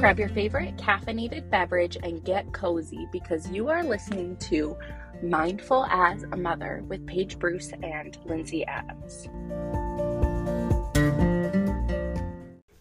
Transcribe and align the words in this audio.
Grab 0.00 0.18
your 0.18 0.30
favorite 0.30 0.78
caffeinated 0.78 1.50
beverage 1.50 1.98
and 2.02 2.24
get 2.24 2.50
cozy 2.54 3.06
because 3.12 3.50
you 3.50 3.68
are 3.68 3.84
listening 3.84 4.34
to 4.38 4.74
Mindful 5.22 5.84
as 5.90 6.22
a 6.22 6.38
Mother 6.38 6.82
with 6.88 7.06
Paige 7.06 7.38
Bruce 7.38 7.70
and 7.82 8.16
Lindsay 8.24 8.64
Adams. 8.64 9.28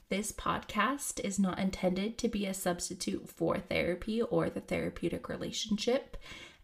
This 0.08 0.32
podcast 0.32 1.20
is 1.20 1.38
not 1.38 1.60
intended 1.60 2.18
to 2.20 2.30
be 2.30 2.46
a 2.46 2.54
substitute 2.54 3.28
for 3.28 3.58
therapy 3.58 4.22
or 4.22 4.50
the 4.50 4.62
therapeutic 4.62 5.28
relationship, 5.28 6.16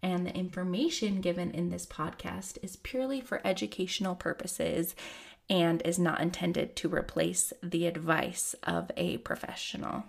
and 0.01 0.25
the 0.25 0.33
information 0.33 1.19
given 1.19 1.51
in 1.51 1.69
this 1.69 1.85
podcast 1.85 2.59
is 2.63 2.77
purely 2.77 3.19
for 3.19 3.45
educational 3.45 4.15
purposes 4.15 4.95
and 5.49 5.81
is 5.81 5.99
not 5.99 6.21
intended 6.21 6.77
to 6.77 6.87
replace 6.87 7.51
the 7.61 7.87
advice 7.87 8.55
of 8.63 8.89
a 8.95 9.17
professional. 9.17 10.05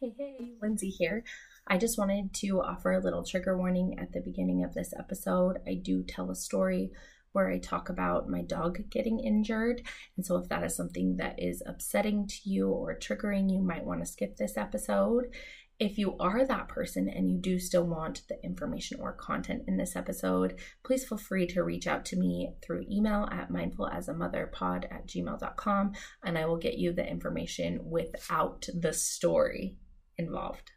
Hey, 0.00 0.14
hey, 0.16 0.52
Lindsay 0.62 0.90
here. 0.90 1.24
I 1.66 1.76
just 1.76 1.98
wanted 1.98 2.32
to 2.34 2.62
offer 2.62 2.92
a 2.92 3.02
little 3.02 3.24
trigger 3.24 3.58
warning 3.58 3.98
at 3.98 4.12
the 4.12 4.20
beginning 4.20 4.62
of 4.62 4.72
this 4.72 4.94
episode. 4.96 5.58
I 5.66 5.74
do 5.74 6.04
tell 6.04 6.30
a 6.30 6.36
story 6.36 6.92
where 7.32 7.50
I 7.50 7.58
talk 7.58 7.88
about 7.88 8.28
my 8.28 8.42
dog 8.42 8.78
getting 8.90 9.18
injured. 9.18 9.82
And 10.16 10.24
so, 10.24 10.36
if 10.36 10.48
that 10.50 10.62
is 10.62 10.76
something 10.76 11.16
that 11.16 11.42
is 11.42 11.64
upsetting 11.66 12.28
to 12.28 12.36
you 12.44 12.68
or 12.68 12.96
triggering, 12.96 13.50
you 13.50 13.60
might 13.60 13.84
want 13.84 13.98
to 13.98 14.06
skip 14.06 14.36
this 14.36 14.56
episode. 14.56 15.34
If 15.80 15.98
you 15.98 16.16
are 16.18 16.46
that 16.46 16.68
person 16.68 17.08
and 17.08 17.28
you 17.28 17.36
do 17.36 17.58
still 17.58 17.84
want 17.84 18.22
the 18.28 18.40
information 18.44 19.00
or 19.00 19.14
content 19.14 19.64
in 19.66 19.78
this 19.78 19.96
episode, 19.96 20.60
please 20.84 21.08
feel 21.08 21.18
free 21.18 21.48
to 21.48 21.64
reach 21.64 21.88
out 21.88 22.04
to 22.04 22.16
me 22.16 22.52
through 22.64 22.86
email 22.88 23.28
at 23.32 23.50
mindfulasamotherpod 23.50 24.84
at 24.92 25.08
gmail.com 25.08 25.92
and 26.22 26.38
I 26.38 26.46
will 26.46 26.56
get 26.56 26.78
you 26.78 26.92
the 26.92 27.04
information 27.04 27.80
without 27.82 28.68
the 28.72 28.92
story 28.92 29.76
involved. 30.18 30.72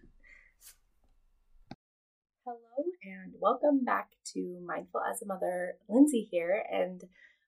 Hello 2.46 2.86
and 3.04 3.34
welcome 3.40 3.84
back 3.84 4.12
to 4.34 4.60
Mindful 4.66 5.02
as 5.02 5.22
a 5.22 5.26
Mother. 5.26 5.78
Lindsay 5.90 6.28
here, 6.30 6.64
and 6.72 7.04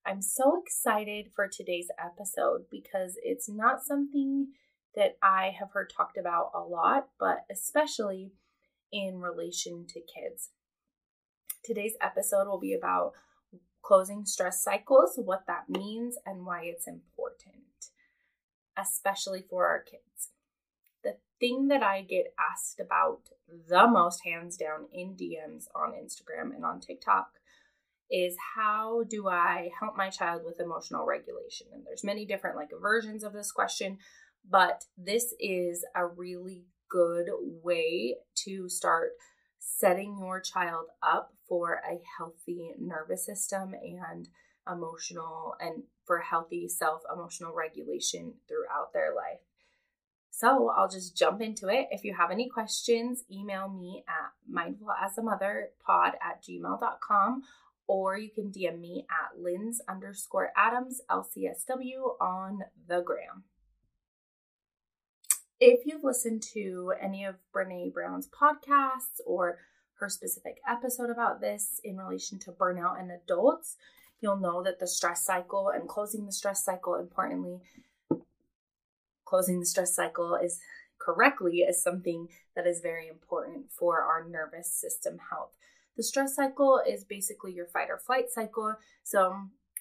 I'm 0.06 0.22
so 0.22 0.60
excited 0.60 1.28
for 1.36 1.48
today's 1.48 1.90
episode 2.04 2.66
because 2.72 3.18
it's 3.22 3.48
not 3.48 3.84
something 3.84 4.48
that 4.96 5.18
I 5.22 5.54
have 5.60 5.72
heard 5.72 5.92
talked 5.96 6.18
about 6.18 6.52
a 6.56 6.60
lot, 6.60 7.10
but 7.20 7.46
especially 7.52 8.32
in 8.92 9.20
relation 9.20 9.86
to 9.90 10.00
kids. 10.00 10.50
Today's 11.64 11.96
episode 12.02 12.48
will 12.48 12.60
be 12.60 12.74
about 12.74 13.14
closing 13.84 14.26
stress 14.26 14.64
cycles, 14.64 15.20
what 15.24 15.46
that 15.48 15.70
means, 15.70 16.18
and 16.26 16.46
why 16.46 16.64
it's 16.64 16.88
important, 16.88 17.92
especially 18.78 19.44
for 19.48 19.68
our 19.68 19.82
kids 19.82 20.33
thing 21.40 21.68
that 21.68 21.84
I 21.84 22.02
get 22.02 22.34
asked 22.40 22.80
about 22.80 23.30
the 23.68 23.88
most, 23.88 24.22
hands 24.26 24.58
down, 24.58 24.88
in 24.92 25.16
DMs 25.16 25.66
on 25.76 25.92
Instagram 25.92 26.56
and 26.56 26.64
on 26.64 26.80
TikTok 26.80 27.28
is 28.10 28.36
how 28.56 29.04
do 29.10 29.28
I 29.28 29.72
help 29.80 29.98
my 29.98 30.10
child 30.10 30.44
with 30.46 30.60
emotional 30.60 31.06
regulation? 31.06 31.68
And 31.74 31.86
there's 31.86 32.04
many 32.04 32.26
different 32.26 32.56
like 32.56 32.70
versions 32.82 33.24
of 33.24 33.34
this 33.34 33.52
question, 33.52 33.98
but 34.50 34.86
this 34.98 35.34
is 35.40 35.86
a 35.96 36.06
really 36.06 36.66
good 36.90 37.28
way 37.40 38.16
to 38.46 38.70
start 38.70 39.12
setting 39.60 40.18
your 40.20 40.40
child 40.40 40.86
up 41.02 41.34
for 41.48 41.82
a 41.90 42.00
healthy 42.18 42.74
nervous 42.80 43.26
system 43.26 43.74
and 43.74 44.28
emotional 44.72 45.56
and 45.60 45.84
for 46.06 46.20
healthy 46.20 46.68
self 46.68 47.02
emotional 47.12 47.54
regulation 47.54 48.34
throughout 48.48 48.94
their 48.94 49.14
life. 49.16 49.40
So 50.36 50.74
I'll 50.76 50.90
just 50.90 51.16
jump 51.16 51.42
into 51.42 51.68
it. 51.68 51.90
If 51.92 52.04
you 52.04 52.16
have 52.16 52.32
any 52.32 52.50
questions, 52.50 53.24
email 53.32 53.70
me 53.70 54.04
at 54.08 54.32
mindfulasamotherpod 54.52 56.14
at 56.20 56.44
gmail.com 56.44 57.44
or 57.86 58.18
you 58.18 58.32
can 58.32 58.46
DM 58.52 58.80
me 58.80 59.06
at 59.12 59.40
lins 59.40 59.76
underscore 59.88 60.50
adams 60.58 61.02
LCSW 61.08 62.20
on 62.20 62.64
the 62.88 63.02
gram. 63.02 63.44
If 65.60 65.86
you've 65.86 66.04
listened 66.04 66.42
to 66.54 66.96
any 67.00 67.26
of 67.26 67.36
Brene 67.56 67.94
Brown's 67.94 68.28
podcasts 68.28 69.20
or 69.28 69.60
her 70.00 70.10
specific 70.10 70.58
episode 70.68 71.12
about 71.12 71.42
this 71.42 71.80
in 71.84 71.96
relation 71.98 72.40
to 72.40 72.52
burnout 72.52 73.00
in 73.00 73.12
adults, 73.12 73.76
you'll 74.20 74.38
know 74.38 74.64
that 74.64 74.80
the 74.80 74.88
stress 74.88 75.24
cycle 75.24 75.70
and 75.70 75.88
closing 75.88 76.26
the 76.26 76.32
stress 76.32 76.66
cycle, 76.66 76.96
importantly, 76.96 77.62
closing 79.34 79.60
the 79.60 79.66
stress 79.66 79.96
cycle 79.96 80.36
is 80.36 80.60
correctly 81.00 81.62
is 81.62 81.82
something 81.82 82.28
that 82.56 82.68
is 82.68 82.82
very 82.82 83.08
important 83.08 83.66
for 83.72 84.04
our 84.04 84.30
nervous 84.30 84.72
system 84.72 85.18
health. 85.32 85.58
The 85.98 86.04
stress 86.04 86.36
cycle 86.36 86.80
is 86.88 87.04
basically 87.04 87.52
your 87.52 87.66
fight 87.66 87.90
or 87.90 87.98
flight 87.98 88.26
cycle. 88.30 88.76
So 89.02 89.36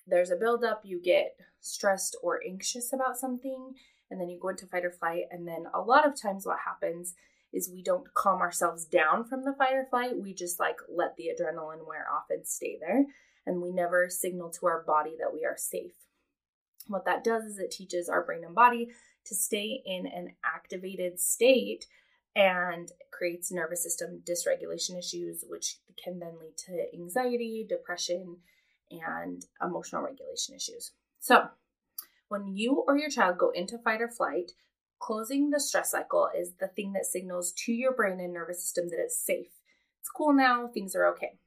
there's 0.06 0.30
a 0.30 0.36
buildup, 0.36 0.80
you 0.84 0.98
get 1.02 1.36
stressed 1.60 2.16
or 2.22 2.40
anxious 2.42 2.94
about 2.94 3.18
something, 3.18 3.74
and 4.10 4.18
then 4.18 4.30
you 4.30 4.38
go 4.40 4.48
into 4.48 4.66
fight 4.66 4.86
or 4.86 4.90
flight. 4.90 5.24
And 5.30 5.46
then 5.46 5.66
a 5.74 5.82
lot 5.82 6.06
of 6.06 6.18
times, 6.18 6.46
what 6.46 6.60
happens 6.64 7.12
is 7.52 7.68
we 7.70 7.82
don't 7.82 8.14
calm 8.14 8.40
ourselves 8.40 8.86
down 8.86 9.22
from 9.24 9.44
the 9.44 9.52
fight 9.52 9.74
or 9.74 9.84
flight. 9.90 10.18
We 10.18 10.32
just 10.32 10.58
like 10.58 10.78
let 10.88 11.18
the 11.18 11.24
adrenaline 11.24 11.86
wear 11.86 12.06
off 12.10 12.24
and 12.30 12.46
stay 12.46 12.78
there. 12.80 13.04
And 13.44 13.60
we 13.60 13.70
never 13.70 14.08
signal 14.08 14.48
to 14.48 14.66
our 14.66 14.82
body 14.82 15.14
that 15.18 15.34
we 15.34 15.44
are 15.44 15.58
safe. 15.58 15.92
What 16.88 17.04
that 17.04 17.22
does 17.22 17.44
is 17.44 17.58
it 17.58 17.70
teaches 17.70 18.08
our 18.08 18.24
brain 18.24 18.44
and 18.44 18.54
body 18.54 18.90
to 19.26 19.34
stay 19.34 19.82
in 19.84 20.06
an 20.06 20.32
activated 20.44 21.20
state 21.20 21.86
and 22.34 22.90
creates 23.10 23.52
nervous 23.52 23.82
system 23.82 24.22
dysregulation 24.24 24.98
issues, 24.98 25.44
which 25.48 25.76
can 26.02 26.18
then 26.18 26.38
lead 26.40 26.56
to 26.56 26.86
anxiety, 26.94 27.66
depression, 27.68 28.38
and 28.90 29.46
emotional 29.62 30.02
regulation 30.02 30.54
issues. 30.54 30.92
So, 31.20 31.48
when 32.28 32.46
you 32.56 32.84
or 32.88 32.96
your 32.96 33.10
child 33.10 33.38
go 33.38 33.50
into 33.50 33.78
fight 33.78 34.00
or 34.00 34.08
flight, 34.08 34.52
closing 34.98 35.50
the 35.50 35.60
stress 35.60 35.90
cycle 35.90 36.30
is 36.36 36.54
the 36.58 36.68
thing 36.68 36.92
that 36.94 37.04
signals 37.04 37.52
to 37.64 37.72
your 37.72 37.92
brain 37.92 38.20
and 38.20 38.32
nervous 38.32 38.62
system 38.62 38.88
that 38.88 39.00
it's 39.00 39.18
safe. 39.18 39.50
It's 40.00 40.08
cool 40.08 40.32
now, 40.32 40.68
things 40.68 40.94
are 40.94 41.06
okay. 41.08 41.38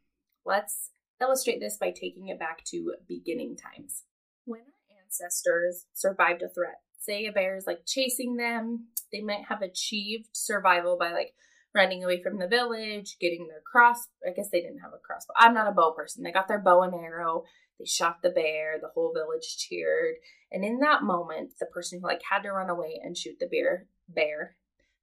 Let's 0.45 0.91
illustrate 1.19 1.59
this 1.59 1.77
by 1.77 1.91
taking 1.91 2.27
it 2.27 2.39
back 2.39 2.63
to 2.65 2.93
beginning 3.07 3.57
times. 3.57 4.03
When 4.45 4.61
our 4.61 5.01
ancestors 5.03 5.85
survived 5.93 6.43
a 6.43 6.49
threat, 6.49 6.81
say 7.05 7.25
a 7.25 7.31
bear 7.31 7.55
is 7.55 7.67
like 7.67 7.85
chasing 7.85 8.35
them, 8.35 8.87
they 9.11 9.21
might 9.21 9.45
have 9.49 9.61
achieved 9.61 10.29
survival 10.33 10.97
by 10.97 11.11
like 11.11 11.33
running 11.73 12.03
away 12.03 12.23
from 12.23 12.39
the 12.39 12.47
village, 12.47 13.17
getting 13.19 13.47
their 13.47 13.61
cross. 13.69 14.07
I 14.25 14.31
guess 14.31 14.49
they 14.49 14.61
didn't 14.61 14.79
have 14.79 14.93
a 14.93 15.05
crossbow. 15.05 15.33
I'm 15.37 15.53
not 15.53 15.67
a 15.67 15.73
bow 15.73 15.91
person. 15.91 16.23
They 16.23 16.31
got 16.31 16.47
their 16.47 16.61
bow 16.61 16.81
and 16.81 16.93
arrow. 16.93 17.43
They 17.77 17.85
shot 17.85 18.21
the 18.23 18.29
bear. 18.29 18.77
The 18.81 18.89
whole 18.93 19.13
village 19.13 19.57
cheered. 19.57 20.15
And 20.51 20.63
in 20.63 20.79
that 20.79 21.03
moment, 21.03 21.51
the 21.59 21.65
person 21.65 21.99
who 21.99 22.07
like 22.07 22.21
had 22.29 22.43
to 22.43 22.51
run 22.51 22.69
away 22.69 22.99
and 23.03 23.17
shoot 23.17 23.37
the 23.39 23.47
bear, 23.47 23.87
bear, 24.07 24.55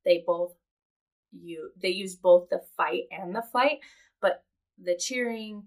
they 0.05 0.25
both 0.27 0.55
you 1.33 1.71
they 1.81 1.89
used 1.89 2.23
both 2.23 2.49
the 2.51 2.61
fight 2.77 3.05
and 3.11 3.35
the 3.35 3.43
flight, 3.43 3.79
but 4.21 4.45
the 4.83 4.97
cheering, 4.97 5.65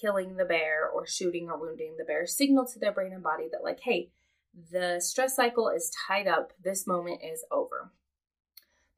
killing 0.00 0.36
the 0.36 0.44
bear, 0.44 0.88
or 0.88 1.06
shooting 1.06 1.48
or 1.50 1.58
wounding 1.58 1.96
the 1.98 2.04
bear 2.04 2.26
signaled 2.26 2.68
to 2.72 2.78
their 2.78 2.92
brain 2.92 3.12
and 3.12 3.22
body 3.22 3.48
that 3.50 3.64
like, 3.64 3.80
hey, 3.80 4.10
the 4.70 5.00
stress 5.00 5.36
cycle 5.36 5.68
is 5.68 5.94
tied 6.06 6.26
up. 6.26 6.52
This 6.62 6.86
moment 6.86 7.20
is 7.22 7.44
over. 7.50 7.92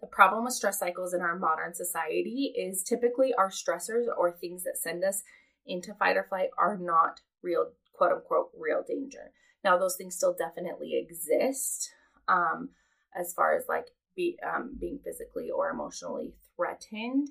The 0.00 0.06
problem 0.06 0.44
with 0.44 0.54
stress 0.54 0.78
cycles 0.78 1.12
in 1.12 1.20
our 1.20 1.36
modern 1.36 1.74
society 1.74 2.54
is 2.56 2.84
typically 2.84 3.34
our 3.34 3.50
stressors 3.50 4.06
or 4.16 4.30
things 4.30 4.62
that 4.64 4.78
send 4.78 5.02
us 5.02 5.22
into 5.66 5.94
fight 5.94 6.16
or 6.16 6.24
flight 6.28 6.50
are 6.56 6.78
not 6.78 7.20
real, 7.42 7.72
quote 7.92 8.12
unquote, 8.12 8.50
real 8.56 8.84
danger. 8.86 9.32
Now, 9.64 9.76
those 9.76 9.96
things 9.96 10.14
still 10.14 10.34
definitely 10.38 10.96
exist 10.96 11.90
um, 12.28 12.70
as 13.18 13.32
far 13.32 13.56
as 13.56 13.64
like 13.68 13.88
be, 14.14 14.38
um, 14.46 14.76
being 14.80 15.00
physically 15.04 15.50
or 15.50 15.70
emotionally 15.70 16.34
threatened, 16.56 17.30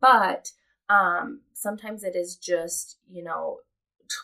but 0.00 0.50
um, 0.90 1.40
sometimes 1.54 2.04
it 2.04 2.14
is 2.14 2.36
just, 2.36 2.98
you 3.08 3.24
know, 3.24 3.60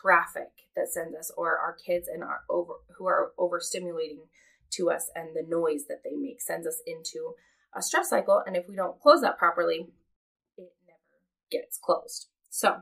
traffic 0.01 0.51
that 0.75 0.91
sends 0.91 1.15
us 1.15 1.31
or 1.35 1.57
our 1.57 1.75
kids 1.85 2.07
and 2.07 2.23
our 2.23 2.41
over 2.49 2.73
who 2.97 3.07
are 3.07 3.31
overstimulating 3.37 4.27
to 4.71 4.89
us 4.89 5.09
and 5.15 5.29
the 5.35 5.45
noise 5.47 5.85
that 5.87 6.01
they 6.03 6.15
make 6.15 6.41
sends 6.41 6.65
us 6.65 6.81
into 6.87 7.33
a 7.75 7.81
stress 7.81 8.09
cycle. 8.09 8.41
And 8.45 8.55
if 8.55 8.65
we 8.67 8.75
don't 8.75 8.99
close 8.99 9.21
that 9.21 9.37
properly 9.37 9.87
it 10.57 10.71
never 10.85 11.21
gets 11.51 11.77
closed. 11.77 12.27
So 12.49 12.77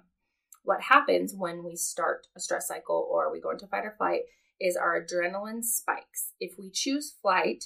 what 0.64 0.82
happens 0.82 1.34
when 1.36 1.64
we 1.64 1.76
start 1.76 2.28
a 2.36 2.40
stress 2.40 2.68
cycle 2.68 3.08
or 3.12 3.32
we 3.32 3.42
go 3.42 3.52
into 3.52 3.68
fight 3.68 3.86
or 3.86 3.96
flight 3.98 4.22
is 4.60 4.76
our 4.76 5.02
adrenaline 5.02 5.64
spikes. 5.64 6.34
If 6.40 6.54
we 6.60 6.70
choose 6.70 7.16
flight 7.22 7.66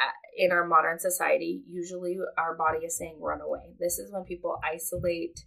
uh, 0.00 0.10
in 0.36 0.50
our 0.50 0.66
modern 0.66 0.98
society 0.98 1.62
usually 1.68 2.18
our 2.36 2.56
body 2.56 2.84
is 2.84 2.98
saying 2.98 3.18
run 3.20 3.40
away. 3.40 3.74
This 3.78 3.98
is 3.98 4.12
when 4.12 4.24
people 4.24 4.58
isolate 4.64 5.44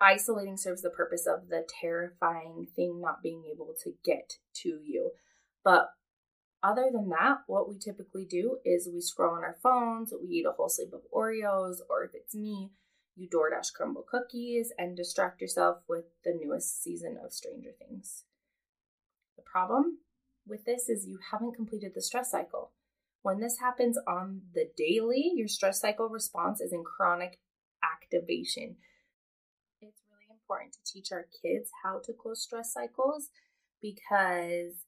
isolating 0.00 0.56
serves 0.56 0.82
the 0.82 0.90
purpose 0.90 1.26
of 1.26 1.48
the 1.48 1.66
terrifying 1.80 2.66
thing 2.74 3.00
not 3.00 3.22
being 3.22 3.44
able 3.52 3.74
to 3.84 3.94
get 4.04 4.34
to 4.54 4.78
you. 4.84 5.12
But 5.62 5.90
other 6.62 6.90
than 6.92 7.08
that, 7.10 7.38
what 7.46 7.68
we 7.68 7.78
typically 7.78 8.24
do 8.24 8.58
is 8.64 8.88
we 8.92 9.00
scroll 9.00 9.34
on 9.34 9.44
our 9.44 9.56
phones, 9.62 10.12
we 10.20 10.28
eat 10.28 10.46
a 10.46 10.52
whole 10.52 10.68
sleeve 10.68 10.92
of 10.92 11.02
Oreos, 11.14 11.78
or 11.88 12.04
if 12.04 12.10
it's 12.14 12.34
me, 12.34 12.70
you 13.16 13.28
DoorDash 13.28 13.72
Crumbl 13.78 14.06
cookies 14.06 14.72
and 14.78 14.96
distract 14.96 15.40
yourself 15.40 15.78
with 15.88 16.04
the 16.24 16.32
newest 16.32 16.82
season 16.82 17.18
of 17.22 17.32
Stranger 17.32 17.70
Things. 17.78 18.24
The 19.36 19.42
problem 19.42 19.98
with 20.46 20.64
this 20.64 20.88
is 20.88 21.06
you 21.06 21.18
haven't 21.30 21.56
completed 21.56 21.92
the 21.94 22.02
stress 22.02 22.30
cycle. 22.30 22.72
When 23.22 23.40
this 23.40 23.58
happens 23.58 23.98
on 24.06 24.42
the 24.54 24.70
daily, 24.76 25.32
your 25.34 25.48
stress 25.48 25.80
cycle 25.80 26.08
response 26.08 26.60
is 26.60 26.72
in 26.72 26.84
chronic 26.84 27.38
activation. 27.82 28.76
Important 30.50 30.72
to 30.72 30.92
teach 30.92 31.12
our 31.12 31.26
kids 31.42 31.70
how 31.84 32.00
to 32.04 32.12
close 32.12 32.42
stress 32.42 32.72
cycles 32.72 33.28
because 33.80 34.84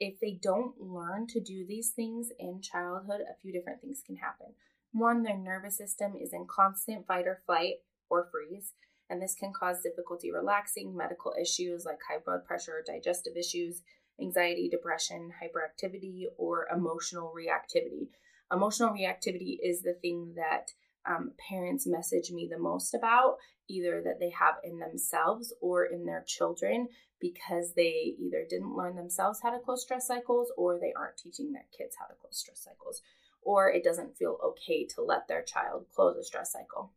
if 0.00 0.18
they 0.18 0.32
don't 0.42 0.80
learn 0.80 1.28
to 1.28 1.40
do 1.40 1.64
these 1.64 1.90
things 1.90 2.30
in 2.40 2.60
childhood, 2.60 3.20
a 3.20 3.38
few 3.40 3.52
different 3.52 3.80
things 3.80 4.02
can 4.04 4.16
happen. 4.16 4.48
One, 4.92 5.22
their 5.22 5.36
nervous 5.36 5.78
system 5.78 6.14
is 6.20 6.32
in 6.32 6.46
constant 6.48 7.06
fight 7.06 7.28
or 7.28 7.40
flight 7.46 7.74
or 8.10 8.28
freeze, 8.32 8.72
and 9.08 9.22
this 9.22 9.36
can 9.36 9.52
cause 9.52 9.80
difficulty 9.80 10.32
relaxing, 10.32 10.96
medical 10.96 11.32
issues 11.40 11.84
like 11.84 12.00
high 12.08 12.18
blood 12.24 12.44
pressure, 12.44 12.82
digestive 12.84 13.36
issues, 13.36 13.82
anxiety, 14.20 14.68
depression, 14.68 15.30
hyperactivity, 15.40 16.24
or 16.36 16.66
emotional 16.74 17.32
reactivity. 17.32 18.08
Emotional 18.52 18.90
reactivity 18.90 19.58
is 19.62 19.82
the 19.82 19.94
thing 19.94 20.34
that 20.34 20.72
um, 21.06 21.32
parents 21.48 21.86
message 21.86 22.30
me 22.30 22.48
the 22.50 22.58
most 22.58 22.94
about, 22.94 23.36
either 23.68 24.02
that 24.04 24.20
they 24.20 24.30
have 24.30 24.54
in 24.62 24.78
themselves 24.78 25.54
or 25.60 25.84
in 25.84 26.04
their 26.04 26.24
children, 26.26 26.88
because 27.20 27.72
they 27.74 28.14
either 28.18 28.44
didn't 28.48 28.76
learn 28.76 28.96
themselves 28.96 29.40
how 29.42 29.50
to 29.50 29.58
close 29.58 29.82
stress 29.82 30.06
cycles 30.06 30.52
or 30.56 30.78
they 30.78 30.92
aren't 30.96 31.16
teaching 31.16 31.52
their 31.52 31.66
kids 31.76 31.96
how 31.98 32.06
to 32.06 32.14
close 32.20 32.38
stress 32.38 32.62
cycles, 32.62 33.02
or 33.42 33.70
it 33.70 33.84
doesn't 33.84 34.16
feel 34.16 34.38
okay 34.44 34.86
to 34.86 35.02
let 35.02 35.28
their 35.28 35.42
child 35.42 35.86
close 35.94 36.16
a 36.16 36.24
stress 36.24 36.52
cycle. 36.52 36.92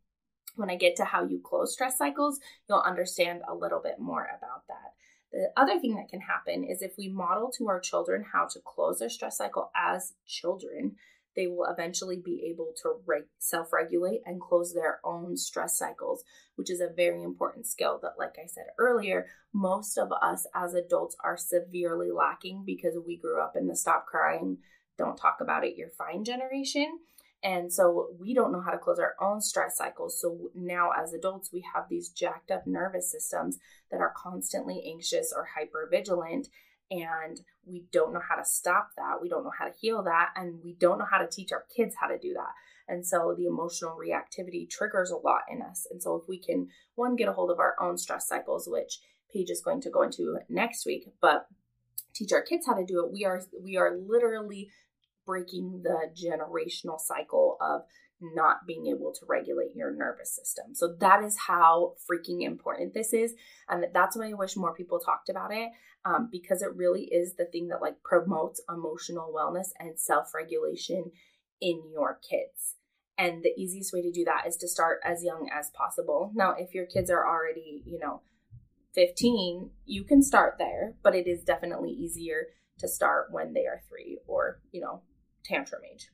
When 0.56 0.70
I 0.70 0.76
get 0.76 0.96
to 0.96 1.04
how 1.04 1.24
you 1.24 1.40
close 1.42 1.72
stress 1.72 1.96
cycles, 1.96 2.40
you'll 2.68 2.80
understand 2.80 3.42
a 3.48 3.54
little 3.54 3.80
bit 3.82 3.98
more 3.98 4.24
about 4.24 4.66
that. 4.68 4.94
The 5.30 5.52
other 5.56 5.78
thing 5.78 5.94
that 5.96 6.08
can 6.08 6.20
happen 6.20 6.64
is 6.64 6.82
if 6.82 6.92
we 6.96 7.08
model 7.08 7.50
to 7.58 7.68
our 7.68 7.80
children 7.80 8.24
how 8.32 8.46
to 8.46 8.60
close 8.64 8.98
their 8.98 9.10
stress 9.10 9.36
cycle 9.36 9.70
as 9.76 10.14
children, 10.26 10.96
they 11.38 11.46
will 11.46 11.66
eventually 11.66 12.16
be 12.16 12.48
able 12.50 12.74
to 12.82 12.96
re- 13.06 13.22
self 13.38 13.72
regulate 13.72 14.22
and 14.26 14.40
close 14.40 14.74
their 14.74 14.98
own 15.04 15.36
stress 15.36 15.78
cycles, 15.78 16.24
which 16.56 16.68
is 16.68 16.80
a 16.80 16.92
very 16.94 17.22
important 17.22 17.64
skill 17.64 18.00
that, 18.02 18.18
like 18.18 18.34
I 18.42 18.48
said 18.48 18.64
earlier, 18.76 19.26
most 19.52 19.96
of 19.98 20.10
us 20.20 20.48
as 20.52 20.74
adults 20.74 21.14
are 21.22 21.36
severely 21.36 22.10
lacking 22.10 22.64
because 22.66 22.96
we 23.06 23.16
grew 23.16 23.40
up 23.40 23.54
in 23.54 23.68
the 23.68 23.76
stop 23.76 24.04
crying, 24.06 24.58
don't 24.98 25.16
talk 25.16 25.36
about 25.40 25.64
it, 25.64 25.76
you're 25.76 25.90
fine 25.90 26.24
generation. 26.24 26.98
And 27.44 27.72
so 27.72 28.08
we 28.18 28.34
don't 28.34 28.50
know 28.50 28.60
how 28.60 28.72
to 28.72 28.78
close 28.78 28.98
our 28.98 29.14
own 29.20 29.40
stress 29.40 29.76
cycles. 29.76 30.20
So 30.20 30.50
now, 30.56 30.90
as 30.90 31.12
adults, 31.12 31.52
we 31.52 31.64
have 31.72 31.84
these 31.88 32.08
jacked 32.08 32.50
up 32.50 32.66
nervous 32.66 33.12
systems 33.12 33.58
that 33.92 34.00
are 34.00 34.12
constantly 34.16 34.82
anxious 34.84 35.32
or 35.32 35.50
hyper 35.56 35.88
vigilant. 35.88 36.48
And 36.90 37.40
we 37.66 37.84
don't 37.92 38.14
know 38.14 38.22
how 38.26 38.36
to 38.36 38.44
stop 38.44 38.90
that. 38.96 39.20
We 39.20 39.28
don't 39.28 39.44
know 39.44 39.52
how 39.56 39.66
to 39.66 39.74
heal 39.78 40.02
that. 40.04 40.30
And 40.36 40.62
we 40.64 40.74
don't 40.74 40.98
know 40.98 41.06
how 41.10 41.18
to 41.18 41.28
teach 41.28 41.52
our 41.52 41.64
kids 41.74 41.96
how 42.00 42.06
to 42.08 42.18
do 42.18 42.32
that. 42.34 42.52
And 42.88 43.06
so 43.06 43.34
the 43.36 43.46
emotional 43.46 43.96
reactivity 43.96 44.68
triggers 44.68 45.10
a 45.10 45.16
lot 45.16 45.42
in 45.50 45.60
us. 45.60 45.86
And 45.90 46.02
so 46.02 46.16
if 46.16 46.28
we 46.28 46.38
can, 46.38 46.68
one, 46.94 47.16
get 47.16 47.28
a 47.28 47.32
hold 47.32 47.50
of 47.50 47.58
our 47.58 47.74
own 47.80 47.98
stress 47.98 48.26
cycles, 48.26 48.66
which 48.66 49.00
Paige 49.32 49.50
is 49.50 49.60
going 49.60 49.82
to 49.82 49.90
go 49.90 50.02
into 50.02 50.38
next 50.48 50.86
week, 50.86 51.12
but 51.20 51.46
teach 52.14 52.32
our 52.32 52.42
kids 52.42 52.66
how 52.66 52.74
to 52.74 52.84
do 52.84 53.04
it, 53.04 53.12
we 53.12 53.24
are 53.24 53.42
we 53.62 53.76
are 53.76 53.96
literally 53.96 54.70
breaking 55.28 55.82
the 55.82 56.10
generational 56.16 56.98
cycle 56.98 57.58
of 57.60 57.82
not 58.20 58.66
being 58.66 58.86
able 58.86 59.12
to 59.12 59.26
regulate 59.28 59.76
your 59.76 59.92
nervous 59.92 60.34
system. 60.34 60.74
So 60.74 60.96
that 61.00 61.22
is 61.22 61.36
how 61.46 61.96
freaking 62.10 62.42
important 62.42 62.94
this 62.94 63.12
is, 63.12 63.34
and 63.68 63.84
that's 63.92 64.16
why 64.16 64.30
I 64.30 64.32
wish 64.32 64.56
more 64.56 64.74
people 64.74 64.98
talked 64.98 65.28
about 65.28 65.52
it, 65.52 65.68
um, 66.06 66.30
because 66.32 66.62
it 66.62 66.74
really 66.74 67.04
is 67.04 67.34
the 67.34 67.44
thing 67.44 67.68
that 67.68 67.82
like 67.82 68.02
promotes 68.02 68.62
emotional 68.70 69.32
wellness 69.36 69.68
and 69.78 70.00
self-regulation 70.00 71.12
in 71.60 71.82
your 71.92 72.18
kids. 72.28 72.76
And 73.18 73.42
the 73.42 73.52
easiest 73.60 73.92
way 73.92 74.00
to 74.00 74.10
do 74.10 74.24
that 74.24 74.46
is 74.46 74.56
to 74.58 74.68
start 74.68 75.00
as 75.04 75.22
young 75.22 75.50
as 75.52 75.70
possible. 75.70 76.32
Now, 76.34 76.54
if 76.58 76.72
your 76.72 76.86
kids 76.86 77.10
are 77.10 77.26
already, 77.26 77.82
you 77.84 77.98
know, 77.98 78.22
15, 78.94 79.70
you 79.84 80.04
can 80.04 80.22
start 80.22 80.54
there, 80.58 80.94
but 81.02 81.14
it 81.14 81.26
is 81.26 81.44
definitely 81.44 81.90
easier 81.90 82.46
to 82.78 82.88
start 82.88 83.28
when 83.30 83.52
they 83.52 83.66
are 83.66 83.82
three 83.88 84.18
or, 84.26 84.60
you 84.72 84.80
know, 84.80 85.02
tantrum 85.44 85.82
age. 85.92 86.08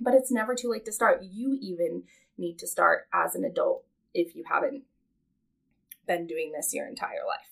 But 0.00 0.14
it's 0.14 0.32
never 0.32 0.54
too 0.54 0.70
late 0.70 0.84
to 0.86 0.92
start. 0.92 1.22
You 1.22 1.56
even 1.60 2.04
need 2.36 2.58
to 2.58 2.66
start 2.66 3.06
as 3.12 3.34
an 3.34 3.44
adult 3.44 3.84
if 4.12 4.34
you 4.34 4.44
haven't 4.50 4.82
been 6.06 6.26
doing 6.26 6.52
this 6.52 6.74
your 6.74 6.86
entire 6.86 7.24
life. 7.26 7.50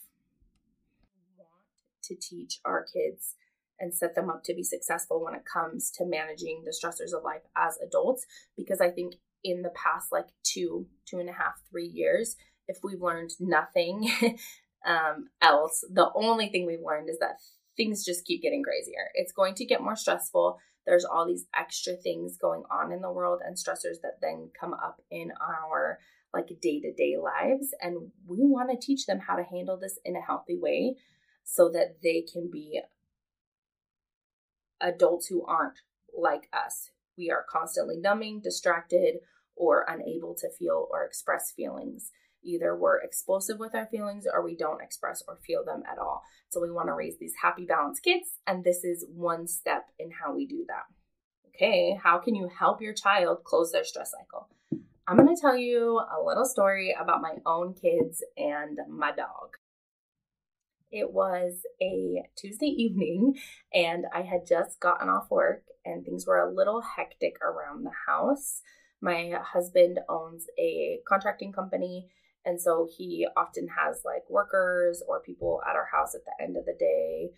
To 2.05 2.17
teach 2.17 2.59
our 2.65 2.85
kids 2.85 3.37
and 3.79 3.95
set 3.95 4.15
them 4.15 4.29
up 4.31 4.43
to 4.45 4.55
be 4.55 4.63
successful 4.63 5.23
when 5.23 5.35
it 5.35 5.45
comes 5.45 5.91
to 5.91 6.05
managing 6.05 6.63
the 6.65 6.71
stressors 6.71 7.17
of 7.17 7.25
life 7.25 7.43
as 7.57 7.79
adults 7.85 8.27
because 8.57 8.81
I 8.81 8.91
think 8.91 9.15
in 9.45 9.63
the 9.63 9.71
past 9.71 10.13
like 10.13 10.29
two, 10.45 10.87
two 11.05 11.19
and 11.19 11.29
a 11.29 11.33
half, 11.33 11.55
three 11.71 11.87
years, 11.87 12.37
if 12.69 12.79
we've 12.83 13.01
learned 13.03 13.31
nothing 13.41 14.09
um, 14.87 15.29
else, 15.41 15.85
the 15.93 16.11
only 16.15 16.49
thing 16.49 16.67
we've 16.67 16.85
learned 16.85 17.09
is 17.09 17.19
that 17.19 17.39
things 17.77 18.05
just 18.05 18.25
keep 18.25 18.43
getting 18.43 18.63
crazier. 18.63 19.11
It's 19.15 19.33
going 19.33 19.55
to 19.57 19.65
get 19.65 19.83
more 19.83 19.97
stressful 19.97 20.59
there's 20.87 21.05
all 21.05 21.27
these 21.27 21.47
extra 21.55 21.95
things 21.95 22.37
going 22.37 22.65
on 22.71 22.93
in 22.93 23.01
the 23.01 23.13
world 23.13 23.41
and 23.45 23.57
stressors 23.57 24.01
that 24.03 24.21
then 24.21 24.51
come 24.59 24.75
up 24.75 25.01
in 25.11 25.33
our 25.41 25.99
like 26.35 26.49
day-to-day 26.61 27.17
lives 27.23 27.75
and 27.81 28.11
we 28.27 28.39
want 28.41 28.71
to 28.71 28.87
teach 28.87 29.07
them 29.07 29.21
how 29.21 29.37
to 29.37 29.45
handle 29.45 29.77
this 29.77 29.99
in 30.05 30.17
a 30.17 30.21
healthy 30.21 30.57
way 30.57 30.97
so 31.45 31.69
that 31.69 31.97
they 32.03 32.23
can 32.23 32.51
be 32.51 32.81
adults 34.81 35.27
who 35.27 35.45
aren't 35.45 35.79
like 36.17 36.49
us. 36.53 36.91
We 37.17 37.31
are 37.31 37.45
constantly 37.49 37.97
numbing 37.99 38.41
distracted 38.41 39.17
or 39.55 39.85
unable 39.87 40.35
to 40.37 40.51
feel 40.51 40.89
or 40.91 41.05
express 41.05 41.53
feelings 41.53 42.11
Either 42.45 42.77
we're 42.77 42.99
explosive 42.99 43.59
with 43.59 43.75
our 43.75 43.87
feelings 43.87 44.25
or 44.33 44.45
we 44.45 44.57
don't 44.57 44.83
express 44.83 45.23
or 45.27 45.39
feel 45.47 45.65
them 45.65 45.83
at 45.91 45.99
all. 45.99 46.23
So 46.49 46.61
we 46.61 46.71
want 46.71 46.89
to 46.89 46.95
raise 46.95 47.19
these 47.19 47.35
happy, 47.43 47.65
balanced 47.65 48.03
kids, 48.03 48.39
and 48.47 48.65
this 48.65 48.85
is 48.85 49.07
one 49.15 49.47
step 49.47 49.87
in 49.99 50.11
how 50.11 50.35
we 50.35 50.47
do 50.47 50.65
that. 50.69 50.85
Okay, 51.55 51.99
how 52.03 52.19
can 52.19 52.35
you 52.35 52.49
help 52.59 52.81
your 52.81 52.95
child 52.95 53.45
close 53.45 53.73
their 53.73 53.85
stress 53.85 54.11
cycle? 54.11 54.49
I'm 55.07 55.17
going 55.17 55.35
to 55.35 55.41
tell 55.41 55.57
you 55.57 55.99
a 55.99 56.23
little 56.25 56.45
story 56.45 56.95
about 56.99 57.21
my 57.21 57.35
own 57.45 57.75
kids 57.75 58.23
and 58.37 58.79
my 58.89 59.13
dog. 59.13 59.57
It 60.93 61.13
was 61.13 61.67
a 61.81 62.23
Tuesday 62.37 62.67
evening, 62.77 63.35
and 63.73 64.05
I 64.15 64.23
had 64.23 64.47
just 64.47 64.79
gotten 64.79 65.09
off 65.09 65.31
work, 65.31 65.65
and 65.85 66.05
things 66.05 66.27
were 66.27 66.39
a 66.39 66.53
little 66.53 66.83
hectic 66.83 67.37
around 67.43 67.85
the 67.85 67.93
house. 68.07 68.61
My 69.01 69.33
husband 69.43 69.99
owns 70.09 70.47
a 70.59 71.01
contracting 71.09 71.53
company, 71.53 72.09
and 72.45 72.61
so 72.61 72.89
he 72.97 73.27
often 73.37 73.69
has 73.69 74.03
like 74.05 74.29
workers 74.29 75.03
or 75.07 75.21
people 75.21 75.61
at 75.69 75.77
our 75.77 75.89
house 75.93 76.15
at 76.15 76.25
the 76.25 76.45
end 76.45 76.57
of 76.57 76.65
the 76.65 76.77
day 76.79 77.31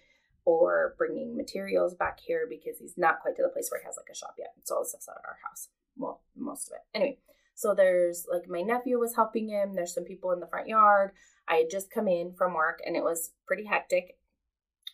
or 0.45 0.95
bringing 0.99 1.37
materials 1.37 1.95
back 1.95 2.21
here 2.21 2.47
because 2.49 2.79
he's 2.79 2.97
not 2.97 3.21
quite 3.21 3.37
to 3.37 3.43
the 3.43 3.49
place 3.49 3.69
where 3.71 3.81
he 3.81 3.87
has 3.87 3.97
like 3.97 4.11
a 4.11 4.17
shop 4.17 4.35
yet. 4.39 4.53
So 4.65 4.77
all 4.77 4.83
the 4.83 4.89
stuff's 4.89 5.09
out 5.09 5.17
at 5.23 5.29
our 5.29 5.39
house. 5.49 5.69
Well, 5.97 6.21
most 6.37 6.69
of 6.69 6.77
it. 6.77 6.97
Anyway, 6.97 7.19
so 7.55 7.75
there's 7.75 8.27
like 8.31 8.49
my 8.49 8.63
nephew 8.63 8.99
was 8.99 9.15
helping 9.15 9.49
him. 9.49 9.75
There's 9.75 9.95
some 9.95 10.05
people 10.05 10.33
in 10.33 10.41
the 10.41 10.47
front 10.47 10.69
yard. 10.69 11.13
I 11.49 11.57
had 11.57 11.71
just 11.71 11.91
come 11.91 12.09
in 12.09 12.33
from 12.37 12.55
work 12.55 12.81
and 12.85 12.97
it 12.97 13.03
was 13.03 13.33
pretty 13.47 13.65
hectic. 13.65 14.19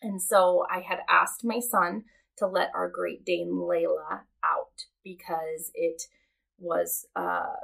And 0.03 0.21
so 0.21 0.67
I 0.71 0.81
had 0.81 1.01
asked 1.09 1.45
my 1.45 1.61
son 1.61 2.05
to 2.39 2.47
let 2.47 2.71
our 2.75 2.89
Great 2.89 3.25
Dane 3.25 3.53
Layla 3.53 4.21
out 4.45 4.85
because 5.05 5.71
it 5.75 6.03
was 6.59 7.07
uh 7.17 7.55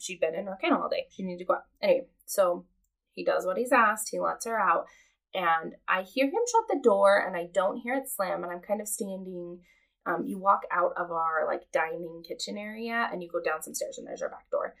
she'd 0.00 0.20
been 0.20 0.34
in 0.34 0.46
her 0.46 0.58
kennel 0.60 0.82
all 0.82 0.88
day. 0.88 1.06
She 1.10 1.22
needed 1.22 1.40
to 1.40 1.44
go 1.44 1.54
out. 1.54 1.64
Anyway, 1.82 2.06
so 2.26 2.66
he 3.12 3.24
does 3.24 3.46
what 3.46 3.56
he's 3.56 3.72
asked. 3.72 4.08
He 4.10 4.20
lets 4.20 4.46
her 4.46 4.58
out. 4.58 4.86
And 5.34 5.74
I 5.88 6.02
hear 6.02 6.26
him 6.26 6.32
shut 6.50 6.64
the 6.68 6.80
door 6.82 7.18
and 7.24 7.36
I 7.36 7.48
don't 7.52 7.78
hear 7.78 7.94
it 7.94 8.08
slam. 8.08 8.44
And 8.44 8.52
I'm 8.52 8.60
kind 8.60 8.80
of 8.80 8.88
standing. 8.88 9.60
Um, 10.06 10.24
you 10.26 10.38
walk 10.38 10.62
out 10.70 10.92
of 10.96 11.10
our 11.10 11.46
like 11.46 11.62
dining 11.72 12.22
kitchen 12.26 12.58
area 12.58 13.08
and 13.10 13.22
you 13.22 13.28
go 13.30 13.40
down 13.40 13.62
some 13.62 13.74
stairs 13.74 13.98
and 13.98 14.06
there's 14.06 14.22
our 14.22 14.28
back 14.28 14.50
door. 14.50 14.74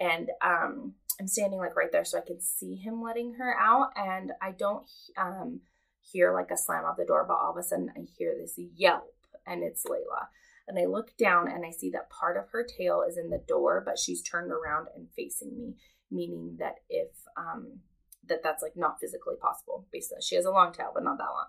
And 0.00 0.30
um, 0.42 0.94
I'm 1.20 1.28
standing 1.28 1.58
like 1.58 1.76
right 1.76 1.92
there 1.92 2.04
so 2.04 2.18
I 2.18 2.26
can 2.26 2.40
see 2.40 2.76
him 2.76 3.02
letting 3.02 3.34
her 3.34 3.54
out. 3.58 3.90
And 3.94 4.32
I 4.40 4.52
don't 4.52 4.88
um, 5.18 5.60
hear 6.00 6.32
like 6.32 6.50
a 6.50 6.56
slam 6.56 6.84
of 6.86 6.96
the 6.96 7.04
door, 7.04 7.24
but 7.28 7.34
all 7.34 7.52
of 7.52 7.58
a 7.58 7.62
sudden 7.62 7.92
I 7.94 8.06
hear 8.16 8.34
this 8.36 8.58
yelp 8.74 9.14
and 9.46 9.62
it's 9.62 9.84
Layla. 9.84 10.28
And 10.70 10.78
I 10.78 10.84
look 10.84 11.16
down 11.16 11.48
and 11.50 11.66
I 11.66 11.72
see 11.72 11.90
that 11.90 12.10
part 12.10 12.36
of 12.36 12.48
her 12.50 12.64
tail 12.64 13.02
is 13.06 13.18
in 13.18 13.28
the 13.28 13.42
door, 13.48 13.82
but 13.84 13.98
she's 13.98 14.22
turned 14.22 14.52
around 14.52 14.86
and 14.94 15.08
facing 15.16 15.58
me, 15.58 15.74
meaning 16.12 16.58
that 16.60 16.76
if 16.88 17.08
um, 17.36 17.80
that 18.28 18.44
that's 18.44 18.62
like 18.62 18.76
not 18.76 19.00
physically 19.00 19.34
possible 19.42 19.88
based 19.90 20.12
on 20.12 20.20
she 20.20 20.36
has 20.36 20.44
a 20.44 20.50
long 20.52 20.72
tail, 20.72 20.92
but 20.94 21.02
not 21.02 21.18
that 21.18 21.24
long. 21.24 21.48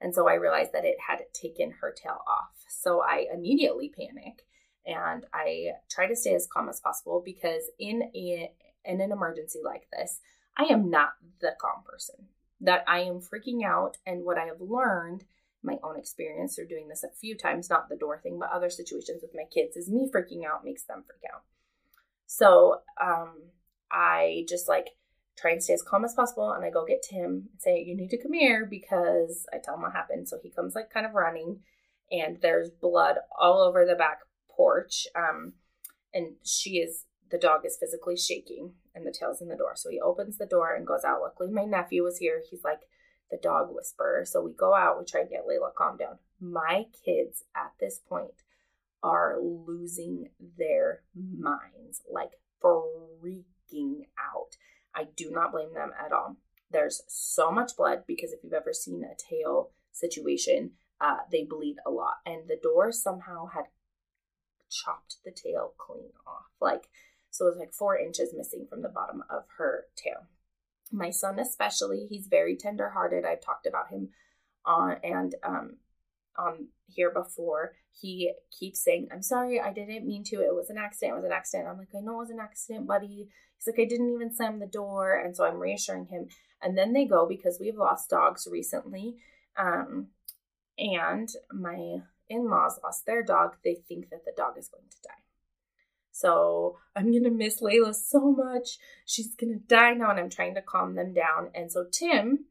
And 0.00 0.14
so 0.14 0.26
I 0.26 0.34
realized 0.34 0.72
that 0.72 0.86
it 0.86 0.96
had 1.06 1.18
taken 1.34 1.72
her 1.82 1.92
tail 1.92 2.22
off. 2.26 2.64
So 2.70 3.02
I 3.02 3.26
immediately 3.32 3.92
panic 3.94 4.46
and 4.86 5.26
I 5.34 5.72
try 5.90 6.06
to 6.06 6.16
stay 6.16 6.34
as 6.34 6.48
calm 6.50 6.70
as 6.70 6.80
possible 6.80 7.22
because 7.22 7.70
in 7.78 8.04
a 8.14 8.50
in 8.86 9.02
an 9.02 9.12
emergency 9.12 9.60
like 9.62 9.88
this, 9.92 10.20
I 10.56 10.64
am 10.64 10.88
not 10.88 11.10
the 11.42 11.52
calm 11.60 11.84
person. 11.84 12.28
That 12.62 12.82
I 12.88 13.00
am 13.00 13.20
freaking 13.20 13.62
out 13.62 13.98
and 14.06 14.24
what 14.24 14.38
I 14.38 14.46
have 14.46 14.62
learned 14.62 15.24
my 15.64 15.78
own 15.82 15.98
experience 15.98 16.54
through 16.54 16.68
doing 16.68 16.88
this 16.88 17.04
a 17.04 17.16
few 17.20 17.36
times, 17.36 17.70
not 17.70 17.88
the 17.88 17.96
door 17.96 18.20
thing, 18.22 18.38
but 18.38 18.50
other 18.50 18.70
situations 18.70 19.22
with 19.22 19.32
my 19.34 19.44
kids, 19.52 19.76
is 19.76 19.90
me 19.90 20.10
freaking 20.14 20.44
out 20.44 20.64
makes 20.64 20.84
them 20.84 21.04
freak 21.06 21.22
out. 21.32 21.42
So 22.26 22.80
um, 23.00 23.44
I 23.90 24.44
just 24.48 24.68
like 24.68 24.88
try 25.36 25.52
and 25.52 25.62
stay 25.62 25.74
as 25.74 25.82
calm 25.82 26.04
as 26.04 26.14
possible. 26.14 26.52
And 26.52 26.64
I 26.64 26.70
go 26.70 26.84
get 26.84 27.02
Tim 27.08 27.24
and 27.24 27.48
say, 27.58 27.82
You 27.82 27.96
need 27.96 28.10
to 28.10 28.22
come 28.22 28.32
here 28.32 28.66
because 28.68 29.46
I 29.52 29.58
tell 29.58 29.74
him 29.74 29.82
what 29.82 29.92
happened. 29.92 30.28
So 30.28 30.38
he 30.42 30.50
comes 30.50 30.74
like 30.74 30.90
kind 30.90 31.06
of 31.06 31.14
running, 31.14 31.60
and 32.10 32.38
there's 32.40 32.70
blood 32.70 33.16
all 33.38 33.60
over 33.60 33.84
the 33.84 33.94
back 33.94 34.20
porch. 34.50 35.06
Um, 35.16 35.54
and 36.12 36.34
she 36.44 36.78
is, 36.78 37.04
the 37.30 37.38
dog 37.38 37.62
is 37.64 37.76
physically 37.78 38.16
shaking, 38.16 38.72
and 38.94 39.06
the 39.06 39.14
tail's 39.18 39.42
in 39.42 39.48
the 39.48 39.56
door. 39.56 39.72
So 39.74 39.90
he 39.90 40.00
opens 40.00 40.38
the 40.38 40.46
door 40.46 40.74
and 40.74 40.86
goes 40.86 41.04
out. 41.04 41.20
Luckily, 41.20 41.50
my 41.50 41.64
nephew 41.64 42.04
was 42.04 42.18
here. 42.18 42.42
He's 42.48 42.62
like, 42.62 42.80
the 43.30 43.36
dog 43.36 43.68
whisperer. 43.70 44.24
So 44.24 44.42
we 44.42 44.52
go 44.52 44.74
out, 44.74 44.98
we 44.98 45.04
try 45.04 45.22
to 45.22 45.28
get 45.28 45.46
Layla 45.46 45.74
calm 45.76 45.96
down. 45.96 46.18
My 46.40 46.86
kids 47.04 47.44
at 47.56 47.72
this 47.80 48.00
point 48.08 48.42
are 49.02 49.38
losing 49.40 50.30
their 50.58 51.02
minds, 51.14 52.02
like 52.10 52.32
freaking 52.62 54.06
out. 54.18 54.56
I 54.94 55.08
do 55.16 55.30
not 55.30 55.52
blame 55.52 55.74
them 55.74 55.90
at 56.02 56.12
all. 56.12 56.36
There's 56.70 57.02
so 57.08 57.50
much 57.50 57.76
blood 57.76 58.04
because 58.06 58.32
if 58.32 58.40
you've 58.42 58.52
ever 58.52 58.72
seen 58.72 59.04
a 59.04 59.14
tail 59.16 59.70
situation, 59.92 60.72
uh, 61.00 61.18
they 61.30 61.44
bleed 61.44 61.76
a 61.86 61.90
lot. 61.90 62.14
And 62.24 62.48
the 62.48 62.58
door 62.60 62.92
somehow 62.92 63.46
had 63.46 63.64
chopped 64.70 65.16
the 65.24 65.30
tail 65.30 65.74
clean 65.78 66.10
off. 66.26 66.46
Like, 66.60 66.88
so 67.30 67.46
it 67.46 67.50
was 67.50 67.58
like 67.58 67.74
four 67.74 67.98
inches 67.98 68.34
missing 68.36 68.66
from 68.68 68.82
the 68.82 68.88
bottom 68.88 69.22
of 69.28 69.44
her 69.58 69.86
tail. 69.96 70.26
My 70.92 71.10
son, 71.10 71.38
especially, 71.38 72.06
he's 72.08 72.26
very 72.26 72.56
tenderhearted. 72.56 73.24
I've 73.24 73.40
talked 73.40 73.66
about 73.66 73.90
him 73.90 74.10
on 74.64 74.96
and 75.02 75.34
um, 75.42 75.76
on 76.36 76.68
here 76.86 77.10
before. 77.10 77.72
He 77.90 78.32
keeps 78.58 78.82
saying, 78.82 79.08
I'm 79.12 79.22
sorry, 79.22 79.60
I 79.60 79.72
didn't 79.72 80.06
mean 80.06 80.24
to. 80.24 80.36
It 80.36 80.54
was 80.54 80.70
an 80.70 80.78
accident. 80.78 81.12
It 81.12 81.16
was 81.16 81.24
an 81.24 81.32
accident. 81.32 81.68
I'm 81.68 81.78
like, 81.78 81.88
I 81.96 82.00
know 82.00 82.14
it 82.14 82.24
was 82.24 82.30
an 82.30 82.40
accident, 82.40 82.86
buddy. 82.86 83.28
He's 83.56 83.66
like, 83.66 83.84
I 83.84 83.88
didn't 83.88 84.12
even 84.12 84.34
slam 84.34 84.58
the 84.58 84.66
door. 84.66 85.14
And 85.18 85.36
so 85.36 85.44
I'm 85.44 85.58
reassuring 85.58 86.06
him. 86.06 86.28
And 86.62 86.76
then 86.76 86.92
they 86.92 87.04
go 87.04 87.26
because 87.26 87.58
we've 87.60 87.76
lost 87.76 88.10
dogs 88.10 88.48
recently. 88.50 89.16
Um, 89.56 90.08
and 90.78 91.28
my 91.52 91.98
in 92.28 92.50
laws 92.50 92.80
lost 92.82 93.06
their 93.06 93.22
dog. 93.22 93.56
They 93.64 93.76
think 93.88 94.10
that 94.10 94.24
the 94.24 94.32
dog 94.36 94.58
is 94.58 94.68
going 94.68 94.88
to 94.90 94.96
die. 95.02 95.23
So 96.14 96.78
I'm 96.94 97.10
going 97.10 97.24
to 97.24 97.30
miss 97.30 97.60
Layla 97.60 97.92
so 97.92 98.30
much. 98.30 98.78
She's 99.04 99.34
going 99.34 99.52
to 99.52 99.58
die 99.58 99.94
now. 99.94 100.10
And 100.10 100.20
I'm 100.20 100.30
trying 100.30 100.54
to 100.54 100.62
calm 100.62 100.94
them 100.94 101.12
down. 101.12 101.50
And 101.56 101.72
so 101.72 101.86
Tim, 101.90 102.44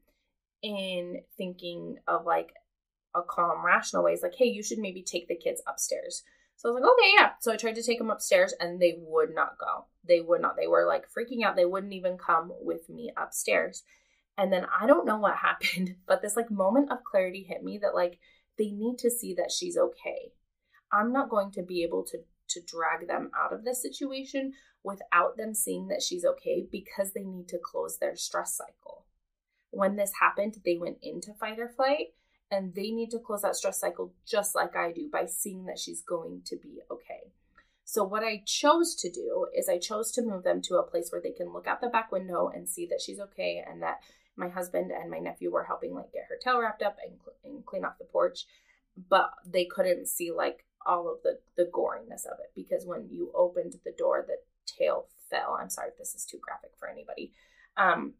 in 0.62 1.22
thinking 1.38 1.96
of 2.06 2.26
like 2.26 2.50
a 3.14 3.22
calm, 3.22 3.64
rational 3.64 4.04
way, 4.04 4.12
is 4.12 4.22
like, 4.22 4.34
hey, 4.36 4.44
you 4.44 4.62
should 4.62 4.78
maybe 4.78 5.02
take 5.02 5.28
the 5.28 5.34
kids 5.34 5.62
upstairs. 5.66 6.24
So 6.56 6.68
I 6.68 6.72
was 6.72 6.82
like, 6.82 6.90
okay, 6.90 7.12
yeah. 7.16 7.30
So 7.40 7.52
I 7.52 7.56
tried 7.56 7.76
to 7.76 7.82
take 7.82 7.96
them 7.96 8.10
upstairs 8.10 8.52
and 8.60 8.78
they 8.78 8.98
would 8.98 9.34
not 9.34 9.56
go. 9.58 9.86
They 10.06 10.20
would 10.20 10.42
not. 10.42 10.56
They 10.58 10.66
were 10.66 10.86
like 10.86 11.06
freaking 11.10 11.42
out. 11.42 11.56
They 11.56 11.64
wouldn't 11.64 11.94
even 11.94 12.18
come 12.18 12.52
with 12.60 12.90
me 12.90 13.12
upstairs. 13.16 13.82
And 14.36 14.52
then 14.52 14.66
I 14.78 14.86
don't 14.86 15.06
know 15.06 15.16
what 15.16 15.36
happened, 15.42 15.96
but 16.06 16.20
this 16.20 16.36
like 16.36 16.50
moment 16.50 16.92
of 16.92 17.02
clarity 17.02 17.46
hit 17.48 17.64
me 17.64 17.78
that 17.78 17.94
like 17.94 18.18
they 18.58 18.72
need 18.72 18.98
to 18.98 19.10
see 19.10 19.32
that 19.36 19.50
she's 19.50 19.78
okay. 19.78 20.32
I'm 20.92 21.14
not 21.14 21.30
going 21.30 21.50
to 21.52 21.62
be 21.62 21.82
able 21.82 22.04
to 22.04 22.18
to 22.48 22.60
drag 22.60 23.06
them 23.06 23.30
out 23.38 23.52
of 23.52 23.64
this 23.64 23.82
situation 23.82 24.52
without 24.82 25.36
them 25.36 25.54
seeing 25.54 25.88
that 25.88 26.02
she's 26.02 26.24
okay 26.24 26.66
because 26.70 27.12
they 27.12 27.24
need 27.24 27.48
to 27.48 27.58
close 27.58 27.98
their 27.98 28.16
stress 28.16 28.56
cycle. 28.56 29.06
When 29.70 29.96
this 29.96 30.12
happened, 30.20 30.58
they 30.64 30.76
went 30.76 30.98
into 31.02 31.32
fight 31.32 31.58
or 31.58 31.68
flight 31.68 32.14
and 32.50 32.74
they 32.74 32.90
need 32.90 33.10
to 33.10 33.18
close 33.18 33.42
that 33.42 33.56
stress 33.56 33.80
cycle 33.80 34.12
just 34.26 34.54
like 34.54 34.76
I 34.76 34.92
do 34.92 35.08
by 35.10 35.26
seeing 35.26 35.64
that 35.66 35.78
she's 35.78 36.02
going 36.02 36.42
to 36.46 36.56
be 36.56 36.80
okay. 36.90 37.32
So, 37.86 38.02
what 38.02 38.24
I 38.24 38.42
chose 38.46 38.94
to 38.96 39.10
do 39.10 39.46
is 39.54 39.68
I 39.68 39.78
chose 39.78 40.10
to 40.12 40.22
move 40.22 40.42
them 40.42 40.62
to 40.62 40.76
a 40.76 40.82
place 40.82 41.10
where 41.10 41.20
they 41.20 41.32
can 41.32 41.52
look 41.52 41.66
out 41.66 41.80
the 41.80 41.88
back 41.88 42.12
window 42.12 42.50
and 42.54 42.68
see 42.68 42.86
that 42.86 43.02
she's 43.04 43.20
okay 43.20 43.62
and 43.66 43.82
that 43.82 43.98
my 44.36 44.48
husband 44.48 44.90
and 44.90 45.10
my 45.10 45.18
nephew 45.18 45.50
were 45.50 45.64
helping 45.64 45.94
like 45.94 46.12
get 46.12 46.26
her 46.28 46.36
tail 46.42 46.60
wrapped 46.60 46.82
up 46.82 46.96
and, 47.04 47.18
and 47.44 47.66
clean 47.66 47.84
off 47.84 47.98
the 47.98 48.04
porch, 48.04 48.46
but 49.08 49.30
they 49.46 49.64
couldn't 49.64 50.08
see 50.08 50.32
like 50.32 50.64
all 50.86 51.10
of 51.10 51.18
the 51.22 51.38
the 51.56 51.70
goriness 51.72 52.26
of 52.26 52.38
it 52.40 52.52
because 52.54 52.86
when 52.86 53.08
you 53.10 53.32
opened 53.34 53.74
the 53.84 53.94
door, 53.96 54.24
the 54.26 54.36
tail 54.66 55.06
fell. 55.30 55.58
I'm 55.60 55.70
sorry 55.70 55.88
if 55.88 55.98
this 55.98 56.14
is 56.14 56.24
too 56.24 56.38
graphic 56.42 56.70
for 56.78 56.88
anybody. 56.88 57.32
Um, 57.76 58.14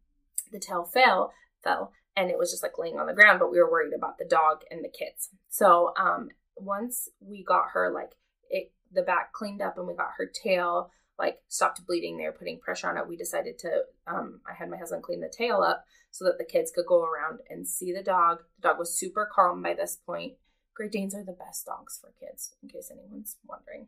the 0.52 0.58
tail 0.58 0.84
fell, 0.84 1.32
fell, 1.62 1.92
and 2.16 2.30
it 2.30 2.38
was 2.38 2.50
just 2.50 2.62
like 2.62 2.78
laying 2.78 2.98
on 2.98 3.06
the 3.06 3.14
ground, 3.14 3.38
but 3.38 3.50
we 3.50 3.58
were 3.58 3.70
worried 3.70 3.92
about 3.96 4.18
the 4.18 4.24
dog 4.24 4.62
and 4.70 4.84
the 4.84 4.88
kids. 4.88 5.30
So 5.48 5.92
um, 5.98 6.28
once 6.56 7.08
we 7.20 7.42
got 7.42 7.70
her 7.72 7.90
like 7.92 8.10
it 8.50 8.72
the 8.92 9.02
back 9.02 9.32
cleaned 9.32 9.62
up 9.62 9.76
and 9.76 9.86
we 9.86 9.94
got 9.94 10.12
her 10.16 10.26
tail 10.26 10.90
like 11.18 11.38
stopped 11.48 11.84
bleeding 11.86 12.16
they 12.16 12.24
were 12.24 12.32
putting 12.32 12.58
pressure 12.60 12.88
on 12.88 12.96
it 12.96 13.08
we 13.08 13.16
decided 13.16 13.58
to 13.58 13.82
um, 14.06 14.40
i 14.48 14.54
had 14.54 14.70
my 14.70 14.76
husband 14.76 15.02
clean 15.02 15.20
the 15.20 15.32
tail 15.36 15.62
up 15.62 15.84
so 16.10 16.24
that 16.24 16.38
the 16.38 16.44
kids 16.44 16.70
could 16.72 16.86
go 16.86 17.04
around 17.04 17.40
and 17.50 17.66
see 17.66 17.92
the 17.92 18.02
dog 18.02 18.38
the 18.56 18.68
dog 18.68 18.78
was 18.78 18.96
super 18.96 19.28
calm 19.32 19.62
by 19.62 19.74
this 19.74 19.98
point 20.06 20.34
great 20.74 20.92
danes 20.92 21.14
are 21.14 21.24
the 21.24 21.32
best 21.32 21.66
dogs 21.66 21.98
for 22.00 22.12
kids 22.18 22.54
in 22.62 22.68
case 22.68 22.90
anyone's 22.90 23.36
wondering 23.46 23.86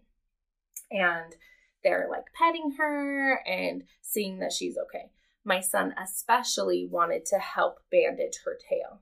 and 0.90 1.36
they're 1.82 2.08
like 2.10 2.24
petting 2.34 2.72
her 2.78 3.42
and 3.46 3.84
seeing 4.02 4.38
that 4.38 4.52
she's 4.52 4.78
okay 4.78 5.10
my 5.46 5.60
son 5.60 5.94
especially 6.02 6.86
wanted 6.90 7.24
to 7.24 7.38
help 7.38 7.78
bandage 7.90 8.40
her 8.44 8.58
tail. 8.68 9.00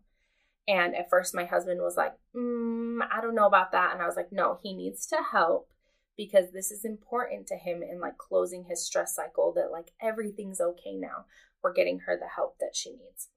And 0.68 0.94
at 0.94 1.08
first, 1.08 1.34
my 1.34 1.46
husband 1.46 1.80
was 1.80 1.96
like, 1.96 2.12
mm, 2.36 2.98
I 3.10 3.20
don't 3.20 3.34
know 3.34 3.46
about 3.46 3.72
that. 3.72 3.92
And 3.92 4.02
I 4.02 4.06
was 4.06 4.16
like, 4.16 4.30
no, 4.30 4.58
he 4.62 4.74
needs 4.74 5.06
to 5.06 5.16
help 5.32 5.70
because 6.16 6.52
this 6.52 6.70
is 6.70 6.84
important 6.84 7.46
to 7.48 7.56
him 7.56 7.82
in 7.82 7.98
like 7.98 8.18
closing 8.18 8.64
his 8.64 8.84
stress 8.84 9.14
cycle 9.14 9.52
that 9.54 9.72
like 9.72 9.90
everything's 10.00 10.60
okay 10.60 10.94
now. 10.94 11.24
We're 11.62 11.72
getting 11.72 12.00
her 12.00 12.16
the 12.16 12.28
help 12.28 12.58
that 12.60 12.74
she 12.76 12.90
needs. 12.90 13.28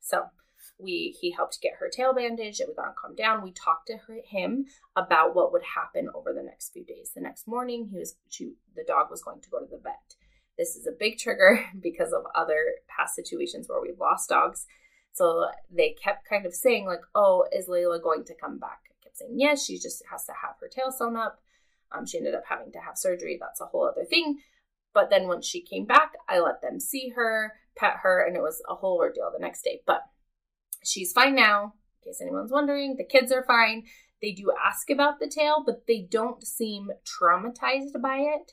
So 0.00 0.26
we 0.78 1.16
he 1.20 1.30
helped 1.30 1.60
get 1.60 1.74
her 1.80 1.88
tail 1.88 2.14
bandaged. 2.14 2.60
It 2.60 2.68
was 2.68 2.78
on 2.78 2.94
calm 3.00 3.14
down. 3.14 3.42
We 3.42 3.52
talked 3.52 3.86
to 3.88 3.96
her, 4.06 4.18
him 4.24 4.66
about 4.94 5.34
what 5.34 5.52
would 5.52 5.62
happen 5.74 6.08
over 6.14 6.32
the 6.32 6.42
next 6.42 6.72
few 6.72 6.84
days. 6.84 7.12
The 7.14 7.20
next 7.20 7.46
morning, 7.46 7.88
he 7.90 7.98
was 7.98 8.16
she, 8.28 8.52
the 8.74 8.84
dog 8.84 9.10
was 9.10 9.22
going 9.22 9.40
to 9.40 9.50
go 9.50 9.60
to 9.60 9.66
the 9.66 9.78
vet. 9.78 10.14
This 10.58 10.76
is 10.76 10.86
a 10.86 10.92
big 10.92 11.18
trigger 11.18 11.64
because 11.80 12.12
of 12.12 12.24
other 12.34 12.74
past 12.88 13.14
situations 13.14 13.68
where 13.68 13.80
we've 13.80 13.98
lost 13.98 14.28
dogs. 14.28 14.66
So 15.12 15.46
they 15.70 15.96
kept 16.02 16.28
kind 16.28 16.44
of 16.44 16.54
saying, 16.54 16.86
like, 16.86 17.00
oh, 17.14 17.46
is 17.50 17.68
Layla 17.68 18.02
going 18.02 18.24
to 18.24 18.34
come 18.34 18.58
back? 18.58 18.80
I 18.90 18.94
kept 19.02 19.16
saying, 19.16 19.34
yes, 19.36 19.64
she 19.64 19.78
just 19.78 20.02
has 20.10 20.26
to 20.26 20.32
have 20.32 20.56
her 20.60 20.68
tail 20.68 20.92
sewn 20.92 21.16
up. 21.16 21.40
Um, 21.90 22.04
she 22.04 22.18
ended 22.18 22.34
up 22.34 22.44
having 22.46 22.70
to 22.72 22.80
have 22.80 22.98
surgery. 22.98 23.38
That's 23.40 23.60
a 23.60 23.66
whole 23.66 23.88
other 23.88 24.04
thing. 24.04 24.40
But 24.92 25.10
then 25.10 25.26
once 25.26 25.46
she 25.46 25.60
came 25.60 25.84
back, 25.84 26.12
I 26.28 26.40
let 26.40 26.60
them 26.60 26.80
see 26.80 27.10
her, 27.10 27.54
pet 27.76 27.96
her, 28.02 28.26
and 28.26 28.36
it 28.36 28.42
was 28.42 28.62
a 28.68 28.74
whole 28.74 28.98
ordeal 28.98 29.30
the 29.32 29.42
next 29.42 29.62
day. 29.62 29.80
But 29.86 30.02
she's 30.86 31.12
fine 31.12 31.34
now. 31.34 31.74
In 32.02 32.10
case 32.10 32.20
anyone's 32.20 32.52
wondering, 32.52 32.96
the 32.96 33.04
kids 33.04 33.32
are 33.32 33.44
fine. 33.44 33.84
They 34.22 34.32
do 34.32 34.52
ask 34.64 34.88
about 34.90 35.18
the 35.18 35.28
tail, 35.28 35.62
but 35.64 35.86
they 35.86 36.06
don't 36.10 36.46
seem 36.46 36.90
traumatized 37.04 38.00
by 38.00 38.18
it 38.18 38.52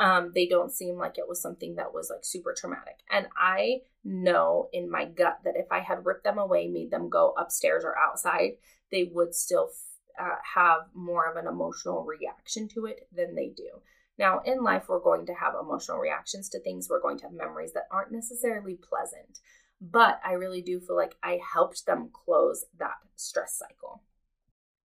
um, 0.00 0.32
they 0.34 0.46
don't 0.46 0.72
seem 0.72 0.96
like 0.96 1.18
it 1.18 1.28
was 1.28 1.42
something 1.42 1.76
that 1.76 1.92
was 1.92 2.10
like 2.10 2.24
super 2.24 2.54
traumatic. 2.56 3.00
And 3.10 3.26
I 3.36 3.82
know 4.04 4.68
in 4.72 4.90
my 4.90 5.04
gut 5.04 5.40
that 5.44 5.56
if 5.56 5.66
I 5.70 5.80
had 5.80 6.06
ripped 6.06 6.24
them 6.24 6.38
away, 6.38 6.68
made 6.68 6.90
them 6.90 7.10
go 7.10 7.34
upstairs 7.36 7.84
or 7.84 7.98
outside, 7.98 8.52
they 8.90 9.10
would 9.12 9.34
still 9.34 9.70
uh, 10.18 10.36
have 10.54 10.82
more 10.94 11.30
of 11.30 11.36
an 11.36 11.46
emotional 11.46 12.04
reaction 12.04 12.66
to 12.68 12.86
it 12.86 13.08
than 13.14 13.34
they 13.34 13.48
do. 13.48 13.82
Now, 14.18 14.40
in 14.44 14.62
life, 14.62 14.84
we're 14.88 15.00
going 15.00 15.26
to 15.26 15.34
have 15.34 15.54
emotional 15.60 15.98
reactions 15.98 16.48
to 16.50 16.60
things. 16.60 16.88
We're 16.88 17.00
going 17.00 17.18
to 17.18 17.24
have 17.24 17.32
memories 17.32 17.72
that 17.72 17.88
aren't 17.90 18.12
necessarily 18.12 18.76
pleasant. 18.76 19.38
But 19.80 20.20
I 20.24 20.32
really 20.32 20.62
do 20.62 20.80
feel 20.80 20.96
like 20.96 21.16
I 21.22 21.40
helped 21.52 21.86
them 21.86 22.10
close 22.12 22.66
that 22.78 22.96
stress 23.16 23.56
cycle. 23.56 24.02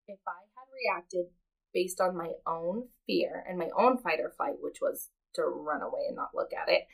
If 0.07 0.21
I 0.27 0.33
had 0.55 0.67
reacted 0.73 1.27
based 1.73 2.01
on 2.01 2.17
my 2.17 2.33
own 2.47 2.89
fear 3.07 3.45
and 3.49 3.59
my 3.59 3.71
own 3.77 3.99
fight 3.99 4.21
or 4.21 4.31
flight, 4.31 4.57
which 4.61 4.81
was 4.81 5.11
to 5.35 5.43
run 5.43 5.83
away 5.83 6.03
and 6.07 6.17
not 6.17 6.35
look 6.35 6.53
at 6.53 6.69
it, 6.69 6.87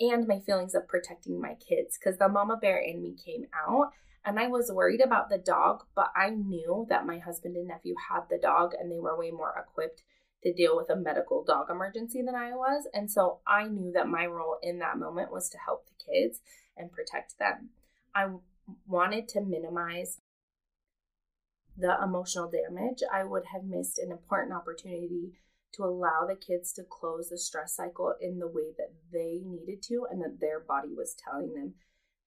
and 0.00 0.26
my 0.26 0.40
feelings 0.40 0.74
of 0.74 0.88
protecting 0.88 1.40
my 1.40 1.54
kids. 1.54 1.98
Because 1.98 2.18
the 2.18 2.28
mama 2.28 2.56
bear 2.56 2.78
in 2.78 3.02
me 3.02 3.14
came 3.14 3.46
out 3.54 3.92
And 4.24 4.38
I 4.38 4.46
was 4.46 4.70
worried 4.72 5.00
about 5.00 5.30
the 5.30 5.38
dog, 5.38 5.84
but 5.96 6.12
I 6.14 6.30
knew 6.30 6.86
that 6.88 7.06
my 7.06 7.18
husband 7.18 7.56
and 7.56 7.66
nephew 7.68 7.94
had 8.08 8.22
the 8.30 8.38
dog 8.38 8.72
and 8.78 8.90
they 8.90 9.00
were 9.00 9.18
way 9.18 9.30
more 9.32 9.52
equipped 9.58 10.02
to 10.42 10.52
deal 10.52 10.76
with 10.76 10.90
a 10.90 10.96
medical 10.96 11.44
dog 11.44 11.70
emergency 11.70 12.22
than 12.22 12.34
I 12.34 12.50
was. 12.50 12.88
And 12.92 13.10
so 13.10 13.40
I 13.46 13.68
knew 13.68 13.92
that 13.92 14.08
my 14.08 14.26
role 14.26 14.58
in 14.62 14.78
that 14.80 14.98
moment 14.98 15.32
was 15.32 15.48
to 15.50 15.58
help 15.58 15.86
the 15.86 16.04
kids 16.04 16.40
and 16.76 16.92
protect 16.92 17.38
them. 17.38 17.70
I 18.14 18.26
wanted 18.86 19.28
to 19.28 19.40
minimize 19.40 20.18
the 21.76 21.96
emotional 22.02 22.50
damage. 22.50 23.02
I 23.12 23.24
would 23.24 23.44
have 23.52 23.64
missed 23.64 23.98
an 23.98 24.10
important 24.10 24.52
opportunity 24.52 25.32
to 25.74 25.84
allow 25.84 26.26
the 26.28 26.36
kids 26.36 26.72
to 26.74 26.82
close 26.82 27.30
the 27.30 27.38
stress 27.38 27.74
cycle 27.76 28.14
in 28.20 28.38
the 28.38 28.46
way 28.46 28.72
that 28.76 28.92
they 29.12 29.40
needed 29.44 29.82
to 29.82 30.06
and 30.10 30.20
that 30.20 30.38
their 30.40 30.60
body 30.60 30.92
was 30.94 31.14
telling 31.14 31.54
them 31.54 31.74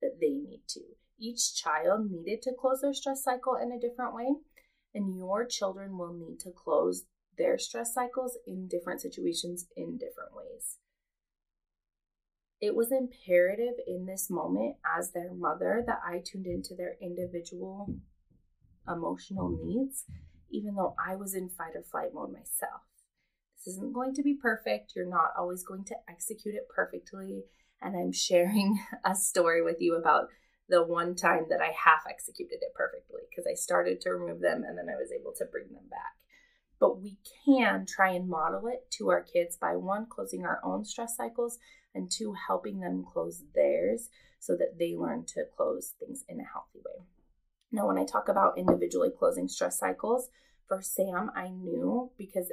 that 0.01 0.19
they 0.19 0.29
need 0.29 0.62
to. 0.69 0.81
Each 1.19 1.55
child 1.55 2.10
needed 2.10 2.41
to 2.43 2.53
close 2.60 2.81
their 2.81 2.93
stress 2.93 3.24
cycle 3.24 3.55
in 3.55 3.72
a 3.72 3.79
different 3.79 4.15
way, 4.15 4.34
and 4.93 5.15
your 5.15 5.45
children 5.45 5.98
will 5.98 6.13
need 6.13 6.39
to 6.39 6.51
close 6.51 7.05
their 7.38 7.58
stress 7.58 7.94
cycles 7.94 8.38
in 8.48 8.68
different 8.68 9.01
situations 9.01 9.68
in 9.75 9.98
different 9.98 10.36
ways. 10.36 10.77
It 12.62 12.75
was 12.75 12.92
imperative 12.92 13.75
in 13.86 14.06
this 14.06 14.30
moment 14.30 14.77
as 14.98 15.12
their 15.12 15.34
mother 15.34 15.84
that 15.86 16.00
I 16.06 16.22
tuned 16.25 16.48
into 16.48 16.74
their 16.74 16.96
individual 17.01 17.94
emotional 18.88 19.50
needs, 19.63 20.06
even 20.50 20.75
though 20.75 20.96
I 21.04 21.15
was 21.15 21.34
in 21.34 21.50
fight 21.50 21.75
or 21.75 21.84
flight 21.84 22.13
mode 22.13 22.32
myself. 22.32 22.82
This 23.58 23.75
isn't 23.75 23.94
going 23.94 24.13
to 24.15 24.24
be 24.24 24.36
perfect. 24.36 24.94
You're 24.96 25.10
not 25.10 25.32
always 25.38 25.63
going 25.63 25.86
to 25.86 25.96
execute 26.10 26.56
it 26.56 26.68
perfectly. 26.74 27.44
And 27.82 27.96
I'm 27.96 28.12
sharing 28.12 28.80
a 29.06 29.15
story 29.15 29.62
with 29.62 29.77
you 29.80 29.96
about 29.96 30.30
the 30.70 30.84
one 30.84 31.15
time 31.15 31.46
that 31.50 31.62
I 31.62 31.72
half 31.72 32.04
executed 32.10 32.60
it 32.62 32.74
perfectly 32.74 33.22
because 33.30 33.46
I 33.50 33.54
started 33.54 34.01
to 34.01 34.12
remove 34.12 34.42
them 34.42 34.63
and 34.63 34.77
then 34.77 34.89
I 34.89 34.98
was 34.98 35.12
able 35.12 35.34
to 35.38 35.46
bring 35.46 35.68
them 35.70 35.88
back. 35.89 36.18
But 36.86 37.01
we 37.01 37.18
can 37.44 37.88
try 37.88 38.12
and 38.12 38.30
model 38.30 38.68
it 38.68 38.92
to 38.98 39.10
our 39.10 39.24
kids 39.24 39.58
by 39.58 39.75
one, 39.75 40.06
closing 40.08 40.46
our 40.46 40.60
own 40.63 40.86
stress 40.86 41.18
cycles, 41.18 41.58
and 41.96 42.12
two, 42.12 42.36
helping 42.48 42.80
them 42.80 43.04
close 43.12 43.42
theirs 43.56 44.10
so 44.39 44.56
that 44.56 44.77
they 44.77 44.96
learn 44.96 45.25
to 45.30 45.46
close 45.58 45.96
things 46.00 46.24
in 46.30 46.39
a 46.39 46.44
healthy 46.44 46.77
way. 46.86 47.04
Now, 47.72 47.88
when 47.88 47.98
I 47.98 48.06
talk 48.06 48.30
about 48.30 48.60
individually 48.60 49.10
closing 49.18 49.48
stress 49.48 49.80
cycles, 49.80 50.30
for 50.68 50.84
Sam, 50.84 51.32
I 51.36 51.50
knew 51.50 52.12
because 52.20 52.51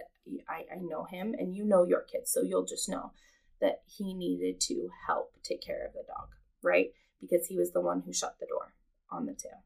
I, 0.49 0.65
I 0.75 0.79
know 0.81 1.05
him 1.05 1.35
and 1.39 1.55
you 1.55 1.67
know 1.67 1.85
your 1.85 2.01
kids, 2.01 2.33
so 2.33 2.41
you'll 2.41 2.65
just 2.65 2.89
know 2.89 3.13
that 3.61 3.83
he 3.85 4.15
needed 4.15 4.63
to 4.63 4.89
help 5.07 5.35
take 5.43 5.61
care 5.61 5.85
of 5.85 5.93
the 5.93 6.05
dog, 6.09 6.29
right? 6.63 6.87
Because 7.21 7.49
he 7.49 7.59
was 7.59 7.73
the 7.73 7.83
one 7.83 8.01
who 8.07 8.15
shut 8.15 8.37
the 8.41 8.47
door 8.47 8.73
on 9.11 9.27
the 9.27 9.35
tail. 9.35 9.63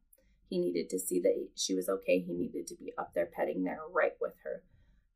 He 0.49 0.59
needed 0.59 0.89
to 0.91 0.99
see 0.99 1.21
that 1.21 1.49
she 1.55 1.75
was 1.75 1.89
okay. 1.89 2.21
He 2.21 2.33
needed 2.33 2.67
to 2.69 2.77
be 2.77 2.93
up 2.97 3.15
there 3.15 3.27
petting 3.27 3.65
there 3.65 3.81
right 3.93 4.15
with 4.21 4.35
her. 4.45 4.63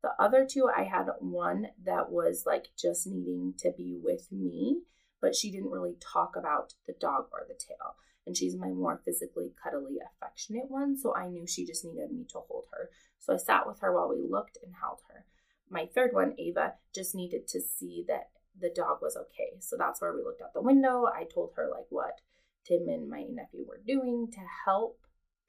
The 0.01 0.11
other 0.19 0.47
two, 0.49 0.67
I 0.67 0.83
had 0.83 1.07
one 1.19 1.67
that 1.85 2.11
was 2.11 2.43
like 2.45 2.67
just 2.77 3.05
needing 3.07 3.53
to 3.59 3.71
be 3.75 3.97
with 4.01 4.31
me, 4.31 4.81
but 5.21 5.35
she 5.35 5.51
didn't 5.51 5.69
really 5.71 5.95
talk 5.99 6.35
about 6.35 6.73
the 6.87 6.95
dog 6.99 7.27
or 7.31 7.45
the 7.47 7.53
tail 7.53 7.95
and 8.25 8.37
she's 8.37 8.55
my 8.55 8.69
more 8.69 9.01
physically 9.03 9.51
cuddly, 9.61 9.97
affectionate 10.05 10.69
one. 10.69 10.97
So 10.97 11.15
I 11.15 11.27
knew 11.27 11.47
she 11.47 11.65
just 11.65 11.83
needed 11.85 12.11
me 12.11 12.25
to 12.31 12.39
hold 12.39 12.65
her. 12.71 12.89
So 13.19 13.33
I 13.33 13.37
sat 13.37 13.67
with 13.67 13.79
her 13.79 13.93
while 13.93 14.09
we 14.09 14.21
looked 14.21 14.57
and 14.63 14.73
held 14.79 14.99
her. 15.09 15.25
My 15.69 15.85
third 15.85 16.13
one, 16.13 16.35
Ava, 16.37 16.73
just 16.93 17.15
needed 17.15 17.47
to 17.49 17.61
see 17.61 18.05
that 18.07 18.29
the 18.59 18.69
dog 18.69 18.99
was 19.01 19.15
okay. 19.15 19.59
So 19.59 19.75
that's 19.77 20.01
where 20.01 20.13
we 20.13 20.23
looked 20.23 20.41
out 20.41 20.53
the 20.53 20.61
window. 20.61 21.05
I 21.05 21.23
told 21.23 21.51
her 21.55 21.69
like 21.71 21.87
what 21.89 22.19
Tim 22.65 22.87
and 22.89 23.09
my 23.09 23.23
nephew 23.23 23.65
were 23.67 23.81
doing 23.85 24.29
to 24.33 24.39
help 24.65 24.99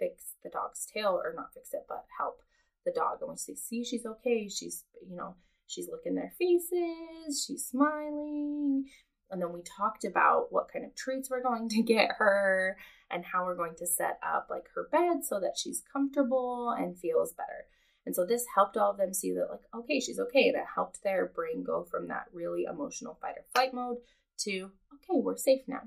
fix 0.03 0.35
the 0.43 0.51
dog's 0.51 0.87
tail, 0.87 1.21
or 1.23 1.33
not 1.37 1.55
fix 1.55 1.73
it, 1.73 1.85
but 1.89 2.05
help 2.19 2.43
the 2.85 2.93
dog. 2.93 3.19
And 3.21 3.29
once 3.29 3.45
they 3.45 3.55
see 3.55 3.85
she's 3.85 4.07
okay, 4.07 4.49
she's, 4.49 4.85
you 5.09 5.17
know, 5.17 5.37
she's 5.67 5.89
looking 5.89 6.15
their 6.15 6.33
faces, 6.39 7.45
she's 7.47 7.67
smiling, 7.67 8.87
and 9.33 9.41
then 9.41 9.53
we 9.53 9.63
talked 9.63 10.05
about 10.05 10.49
what 10.51 10.71
kind 10.71 10.85
of 10.85 10.95
treats 10.95 11.31
we're 11.31 11.43
going 11.43 11.69
to 11.71 11.83
get 11.95 12.11
her 12.19 12.77
and 13.11 13.25
how 13.25 13.45
we're 13.45 13.57
going 13.57 13.75
to 13.79 13.87
set 13.87 14.19
up 14.23 14.49
like 14.51 14.67
her 14.75 14.89
bed 14.93 15.25
so 15.25 15.41
that 15.41 15.57
she's 15.57 15.83
comfortable 15.93 16.75
and 16.79 16.99
feels 16.99 17.33
better. 17.33 17.67
And 18.05 18.15
so 18.15 18.27
this 18.27 18.45
helped 18.55 18.77
all 18.77 18.91
of 18.91 18.97
them 18.99 19.15
see 19.15 19.33
that, 19.33 19.49
like, 19.49 19.61
okay, 19.75 20.01
she's 20.01 20.19
okay. 20.19 20.49
It 20.49 20.57
helped 20.75 21.03
their 21.03 21.27
brain 21.27 21.63
go 21.63 21.85
from 21.85 22.09
that 22.09 22.27
really 22.33 22.65
emotional 22.65 23.17
fight 23.21 23.37
or 23.37 23.45
flight 23.55 23.73
mode 23.73 23.99
to, 24.41 24.71
okay, 24.95 25.21
we're 25.21 25.37
safe 25.37 25.63
now. 25.69 25.83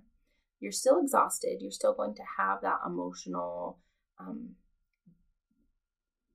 You're 0.62 0.72
still 0.72 1.02
exhausted. 1.02 1.62
You're 1.62 1.72
still 1.72 1.94
going 1.94 2.16
to 2.16 2.24
have 2.38 2.62
that 2.62 2.80
emotional 2.86 3.80
um, 4.20 4.56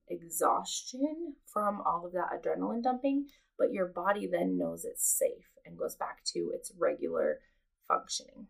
exhaustion 0.07 1.35
from 1.45 1.81
all 1.81 2.05
of 2.05 2.13
that 2.13 2.29
adrenaline 2.33 2.83
dumping, 2.83 3.27
but 3.57 3.71
your 3.71 3.87
body 3.87 4.27
then 4.27 4.57
knows 4.57 4.85
it's 4.85 5.07
safe 5.07 5.51
and 5.65 5.77
goes 5.77 5.95
back 5.95 6.23
to 6.25 6.51
its 6.53 6.71
regular 6.77 7.39
functioning. 7.87 8.47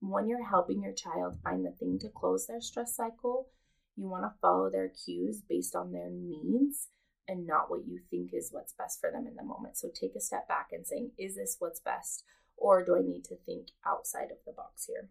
When 0.00 0.28
you're 0.28 0.48
helping 0.48 0.82
your 0.82 0.92
child 0.92 1.38
find 1.42 1.66
the 1.66 1.72
thing 1.72 1.98
to 2.00 2.08
close 2.08 2.46
their 2.46 2.60
stress 2.60 2.94
cycle, 2.94 3.48
you 3.96 4.08
want 4.08 4.24
to 4.24 4.38
follow 4.40 4.70
their 4.70 4.88
cues 4.88 5.42
based 5.48 5.74
on 5.74 5.92
their 5.92 6.08
needs 6.08 6.88
and 7.26 7.46
not 7.46 7.68
what 7.68 7.86
you 7.86 7.98
think 8.10 8.30
is 8.32 8.50
what's 8.52 8.72
best 8.72 9.00
for 9.00 9.10
them 9.10 9.26
in 9.26 9.34
the 9.34 9.42
moment. 9.42 9.76
So 9.76 9.88
take 9.88 10.14
a 10.14 10.20
step 10.20 10.46
back 10.46 10.68
and 10.72 10.86
saying, 10.86 11.10
is 11.18 11.34
this 11.34 11.56
what's 11.58 11.80
best? 11.80 12.24
Or 12.56 12.84
do 12.84 12.96
I 12.96 13.00
need 13.00 13.24
to 13.24 13.36
think 13.44 13.68
outside 13.84 14.30
of 14.30 14.38
the 14.46 14.52
box 14.52 14.86
here? 14.86 15.10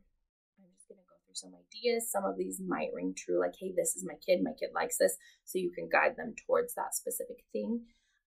I'm 0.58 0.72
just 0.74 0.88
going 0.88 0.98
to 0.98 1.04
go 1.08 1.16
through 1.24 1.27
some 1.38 1.54
ideas. 1.54 2.12
Some 2.12 2.26
of 2.26 2.38
these 2.38 2.60
might 2.60 2.94
ring 2.94 3.14
true, 3.16 3.40
like, 3.40 3.56
hey, 3.60 3.74
this 3.76 3.96
is 3.96 4.06
my 4.06 4.16
kid, 4.26 4.44
my 4.44 4.54
kid 4.60 4.70
likes 4.74 4.98
this. 4.98 5.18
So 5.46 5.60
you 5.60 5.72
can 5.72 5.90
guide 5.90 6.16
them 6.18 6.34
towards 6.46 6.74
that 6.76 6.96
specific 6.96 7.44
thing. 7.54 7.82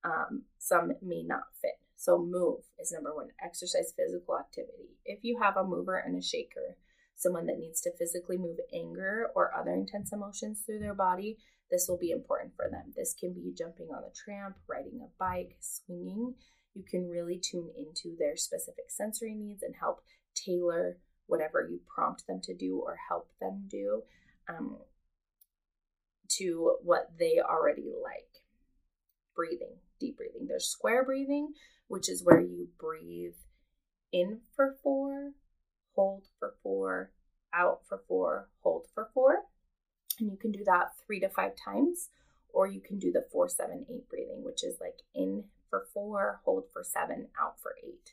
Um, 0.04 0.44
some 0.58 0.92
may 1.02 1.22
not 1.22 1.44
fit. 1.60 1.78
So, 1.96 2.18
move 2.18 2.60
is 2.80 2.92
number 2.92 3.14
one 3.14 3.28
exercise 3.44 3.92
physical 3.94 4.38
activity. 4.38 4.96
If 5.04 5.18
you 5.22 5.38
have 5.42 5.58
a 5.58 5.64
mover 5.64 5.98
and 5.98 6.16
a 6.16 6.22
shaker, 6.22 6.78
someone 7.14 7.44
that 7.46 7.58
needs 7.58 7.82
to 7.82 7.92
physically 7.98 8.38
move 8.38 8.56
anger 8.72 9.30
or 9.34 9.54
other 9.54 9.72
intense 9.74 10.10
emotions 10.10 10.62
through 10.64 10.78
their 10.78 10.94
body, 10.94 11.36
this 11.70 11.86
will 11.88 11.98
be 11.98 12.10
important 12.10 12.54
for 12.56 12.70
them. 12.70 12.94
This 12.96 13.14
can 13.18 13.34
be 13.34 13.52
jumping 13.56 13.88
on 13.90 14.02
a 14.02 14.14
tramp, 14.14 14.56
riding 14.66 15.02
a 15.02 15.08
bike, 15.18 15.56
swinging. 15.60 16.34
You 16.74 16.84
can 16.88 17.08
really 17.08 17.38
tune 17.38 17.68
into 17.76 18.16
their 18.18 18.36
specific 18.36 18.86
sensory 18.88 19.34
needs 19.34 19.62
and 19.62 19.74
help 19.78 20.02
tailor 20.34 20.96
whatever 21.30 21.66
you 21.70 21.80
prompt 21.94 22.26
them 22.26 22.40
to 22.42 22.54
do 22.54 22.78
or 22.84 22.96
help 23.08 23.30
them 23.40 23.64
do 23.68 24.02
um, 24.48 24.76
to 26.28 26.76
what 26.82 27.10
they 27.18 27.40
already 27.40 27.90
like. 28.02 28.26
Breathing 29.34 29.76
deep 30.00 30.16
breathing. 30.16 30.46
There's 30.48 30.66
square 30.66 31.04
breathing, 31.04 31.52
which 31.86 32.08
is 32.08 32.24
where 32.24 32.40
you 32.40 32.68
breathe 32.78 33.34
in 34.12 34.40
for 34.56 34.74
four, 34.82 35.32
hold 35.94 36.24
for 36.38 36.54
four, 36.62 37.12
out 37.54 37.82
for 37.88 38.02
four, 38.08 38.48
hold 38.62 38.86
for 38.92 39.10
four. 39.14 39.44
And 40.18 40.30
you 40.30 40.36
can 40.36 40.50
do 40.50 40.64
that 40.64 40.92
three 41.06 41.20
to 41.20 41.28
five 41.28 41.52
times, 41.54 42.08
or 42.52 42.66
you 42.66 42.80
can 42.80 42.98
do 42.98 43.12
the 43.12 43.26
four, 43.30 43.48
seven, 43.48 43.86
eight 43.88 44.08
breathing, 44.08 44.42
which 44.42 44.64
is 44.64 44.76
like 44.80 45.00
in 45.14 45.44
for 45.68 45.86
four, 45.94 46.40
hold 46.44 46.64
for 46.72 46.82
seven, 46.82 47.28
out 47.40 47.60
for 47.62 47.74
eight. 47.86 48.12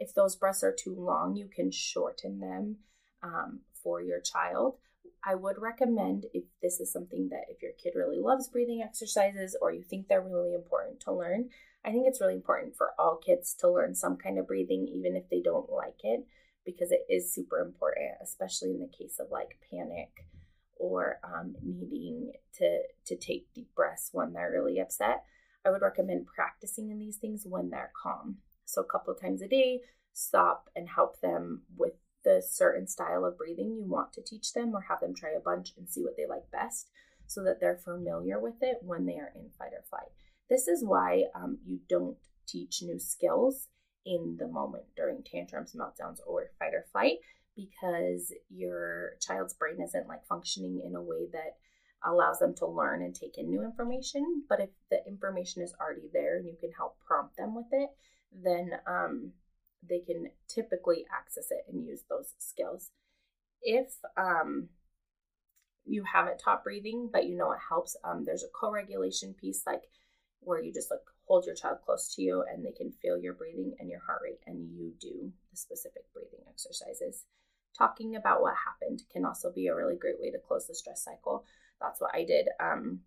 If 0.00 0.14
those 0.14 0.34
breaths 0.34 0.64
are 0.64 0.74
too 0.76 0.96
long, 0.98 1.36
you 1.36 1.46
can 1.46 1.70
shorten 1.70 2.40
them 2.40 2.78
um, 3.22 3.60
for 3.82 4.02
your 4.02 4.18
child. 4.18 4.78
I 5.22 5.34
would 5.34 5.60
recommend 5.60 6.24
if 6.32 6.44
this 6.62 6.80
is 6.80 6.90
something 6.90 7.28
that 7.28 7.44
if 7.50 7.60
your 7.62 7.72
kid 7.72 7.92
really 7.94 8.18
loves 8.18 8.48
breathing 8.48 8.82
exercises 8.82 9.56
or 9.60 9.70
you 9.70 9.82
think 9.82 10.08
they're 10.08 10.22
really 10.22 10.54
important 10.54 11.00
to 11.00 11.12
learn, 11.12 11.50
I 11.84 11.90
think 11.90 12.06
it's 12.06 12.20
really 12.20 12.34
important 12.34 12.74
for 12.76 12.92
all 12.98 13.16
kids 13.24 13.54
to 13.60 13.70
learn 13.70 13.94
some 13.94 14.16
kind 14.16 14.38
of 14.38 14.46
breathing, 14.46 14.88
even 14.88 15.16
if 15.16 15.28
they 15.28 15.42
don't 15.42 15.70
like 15.70 16.00
it, 16.02 16.26
because 16.64 16.90
it 16.90 17.04
is 17.10 17.34
super 17.34 17.58
important, 17.58 18.12
especially 18.22 18.70
in 18.70 18.80
the 18.80 18.88
case 18.88 19.18
of 19.20 19.30
like 19.30 19.60
panic 19.70 20.26
or 20.76 21.18
um, 21.22 21.54
needing 21.62 22.32
to 22.54 22.80
to 23.04 23.16
take 23.16 23.52
deep 23.54 23.68
breaths 23.76 24.08
when 24.12 24.32
they're 24.32 24.50
really 24.50 24.80
upset. 24.80 25.24
I 25.64 25.70
would 25.70 25.82
recommend 25.82 26.26
practicing 26.26 26.90
in 26.90 26.98
these 26.98 27.18
things 27.18 27.44
when 27.46 27.68
they're 27.68 27.92
calm. 28.02 28.38
So 28.70 28.82
a 28.82 28.84
couple 28.84 29.14
times 29.14 29.42
a 29.42 29.48
day, 29.48 29.80
stop 30.12 30.68
and 30.74 30.88
help 30.88 31.20
them 31.20 31.62
with 31.76 31.94
the 32.24 32.42
certain 32.46 32.86
style 32.86 33.24
of 33.24 33.38
breathing 33.38 33.74
you 33.74 33.84
want 33.84 34.12
to 34.12 34.22
teach 34.22 34.52
them 34.52 34.74
or 34.74 34.82
have 34.82 35.00
them 35.00 35.14
try 35.14 35.30
a 35.30 35.40
bunch 35.40 35.72
and 35.76 35.88
see 35.88 36.02
what 36.02 36.16
they 36.16 36.26
like 36.26 36.50
best 36.50 36.88
so 37.26 37.42
that 37.44 37.60
they're 37.60 37.80
familiar 37.82 38.38
with 38.38 38.56
it 38.60 38.78
when 38.82 39.06
they 39.06 39.14
are 39.14 39.32
in 39.34 39.48
fight 39.58 39.72
or 39.72 39.84
flight. 39.88 40.10
This 40.48 40.68
is 40.68 40.84
why 40.84 41.24
um, 41.34 41.58
you 41.64 41.78
don't 41.88 42.16
teach 42.46 42.82
new 42.82 42.98
skills 42.98 43.68
in 44.04 44.36
the 44.38 44.48
moment 44.48 44.84
during 44.96 45.22
tantrums, 45.22 45.74
meltdowns, 45.74 46.18
or 46.26 46.50
fight 46.58 46.74
or 46.74 46.84
flight 46.90 47.18
because 47.56 48.32
your 48.48 49.12
child's 49.20 49.54
brain 49.54 49.80
isn't 49.80 50.08
like 50.08 50.26
functioning 50.26 50.82
in 50.84 50.94
a 50.94 51.02
way 51.02 51.26
that 51.32 51.56
allows 52.04 52.38
them 52.38 52.54
to 52.54 52.66
learn 52.66 53.02
and 53.02 53.14
take 53.14 53.38
in 53.38 53.48
new 53.48 53.62
information. 53.62 54.44
But 54.48 54.60
if 54.60 54.70
the 54.90 55.06
information 55.06 55.62
is 55.62 55.74
already 55.80 56.08
there 56.12 56.36
and 56.36 56.46
you 56.46 56.56
can 56.58 56.72
help 56.72 56.96
prompt 57.06 57.36
them 57.36 57.54
with 57.54 57.66
it, 57.72 57.90
then 58.32 58.72
um, 58.86 59.32
they 59.88 60.00
can 60.00 60.30
typically 60.48 61.04
access 61.12 61.50
it 61.50 61.64
and 61.68 61.84
use 61.84 62.02
those 62.08 62.34
skills. 62.38 62.90
If 63.62 63.88
um, 64.16 64.68
you 65.84 66.04
haven't 66.12 66.38
taught 66.38 66.64
breathing, 66.64 67.08
but 67.12 67.26
you 67.26 67.36
know 67.36 67.52
it 67.52 67.58
helps, 67.68 67.96
um, 68.04 68.24
there's 68.24 68.44
a 68.44 68.48
co 68.48 68.70
regulation 68.70 69.34
piece 69.34 69.62
like 69.66 69.82
where 70.40 70.62
you 70.62 70.72
just 70.72 70.90
like 70.90 71.00
hold 71.26 71.44
your 71.46 71.54
child 71.54 71.78
close 71.84 72.14
to 72.14 72.22
you 72.22 72.44
and 72.50 72.64
they 72.64 72.72
can 72.72 72.90
feel 72.90 73.18
your 73.18 73.34
breathing 73.34 73.74
and 73.78 73.88
your 73.88 74.00
heart 74.00 74.20
rate, 74.22 74.40
and 74.46 74.68
you 74.76 74.92
do 75.00 75.32
the 75.50 75.56
specific 75.56 76.02
breathing 76.12 76.40
exercises. 76.48 77.24
Talking 77.76 78.16
about 78.16 78.42
what 78.42 78.54
happened 78.66 79.02
can 79.12 79.24
also 79.24 79.52
be 79.52 79.68
a 79.68 79.74
really 79.74 79.96
great 79.96 80.20
way 80.20 80.30
to 80.30 80.38
close 80.38 80.66
the 80.66 80.74
stress 80.74 81.04
cycle. 81.04 81.44
That's 81.80 82.00
what 82.00 82.14
I 82.14 82.24
did 82.24 82.48
um, 82.60 83.00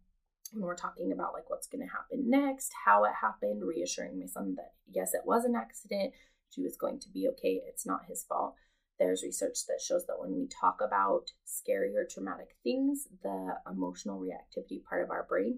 when 0.54 0.64
we're 0.64 0.76
talking 0.76 1.12
about 1.12 1.34
like 1.34 1.50
what's 1.50 1.68
going 1.68 1.86
to 1.86 1.92
happen 1.92 2.30
next, 2.30 2.72
how 2.86 3.04
it 3.06 3.12
happened, 3.20 3.64
reassuring 3.66 4.20
my 4.20 4.28
son 4.28 4.56
that 4.56 4.74
yes, 4.92 5.14
it 5.14 5.22
was 5.26 5.46
an 5.46 5.56
accident. 5.56 6.14
She 6.52 6.62
was 6.62 6.78
going 6.78 7.00
to 7.00 7.10
be 7.10 7.28
okay. 7.30 7.62
It's 7.68 7.86
not 7.86 8.06
his 8.08 8.24
fault. 8.24 8.54
There's 9.00 9.24
research 9.24 9.66
that 9.68 9.82
shows 9.82 10.06
that 10.06 10.20
when 10.20 10.36
we 10.36 10.48
talk 10.48 10.80
about 10.80 11.32
scary 11.46 11.96
or 11.96 12.06
traumatic 12.06 12.56
things, 12.64 13.08
the 13.24 13.58
emotional 13.70 14.20
reactivity 14.20 14.84
part 14.84 15.04
of 15.04 15.10
our 15.10 15.26
brain 15.28 15.58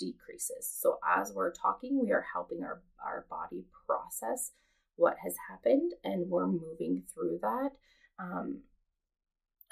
decreases. 0.00 0.68
So 0.68 0.98
as 1.08 1.32
we're 1.32 1.52
talking, 1.52 2.00
we 2.02 2.10
are 2.10 2.26
helping 2.32 2.64
our, 2.64 2.82
our 3.04 3.24
body 3.30 3.64
process 3.86 4.50
what 4.96 5.16
has 5.22 5.34
happened 5.48 5.92
and 6.04 6.28
we're 6.28 6.46
moving 6.46 7.02
through 7.14 7.38
that 7.40 7.70
um, 8.18 8.60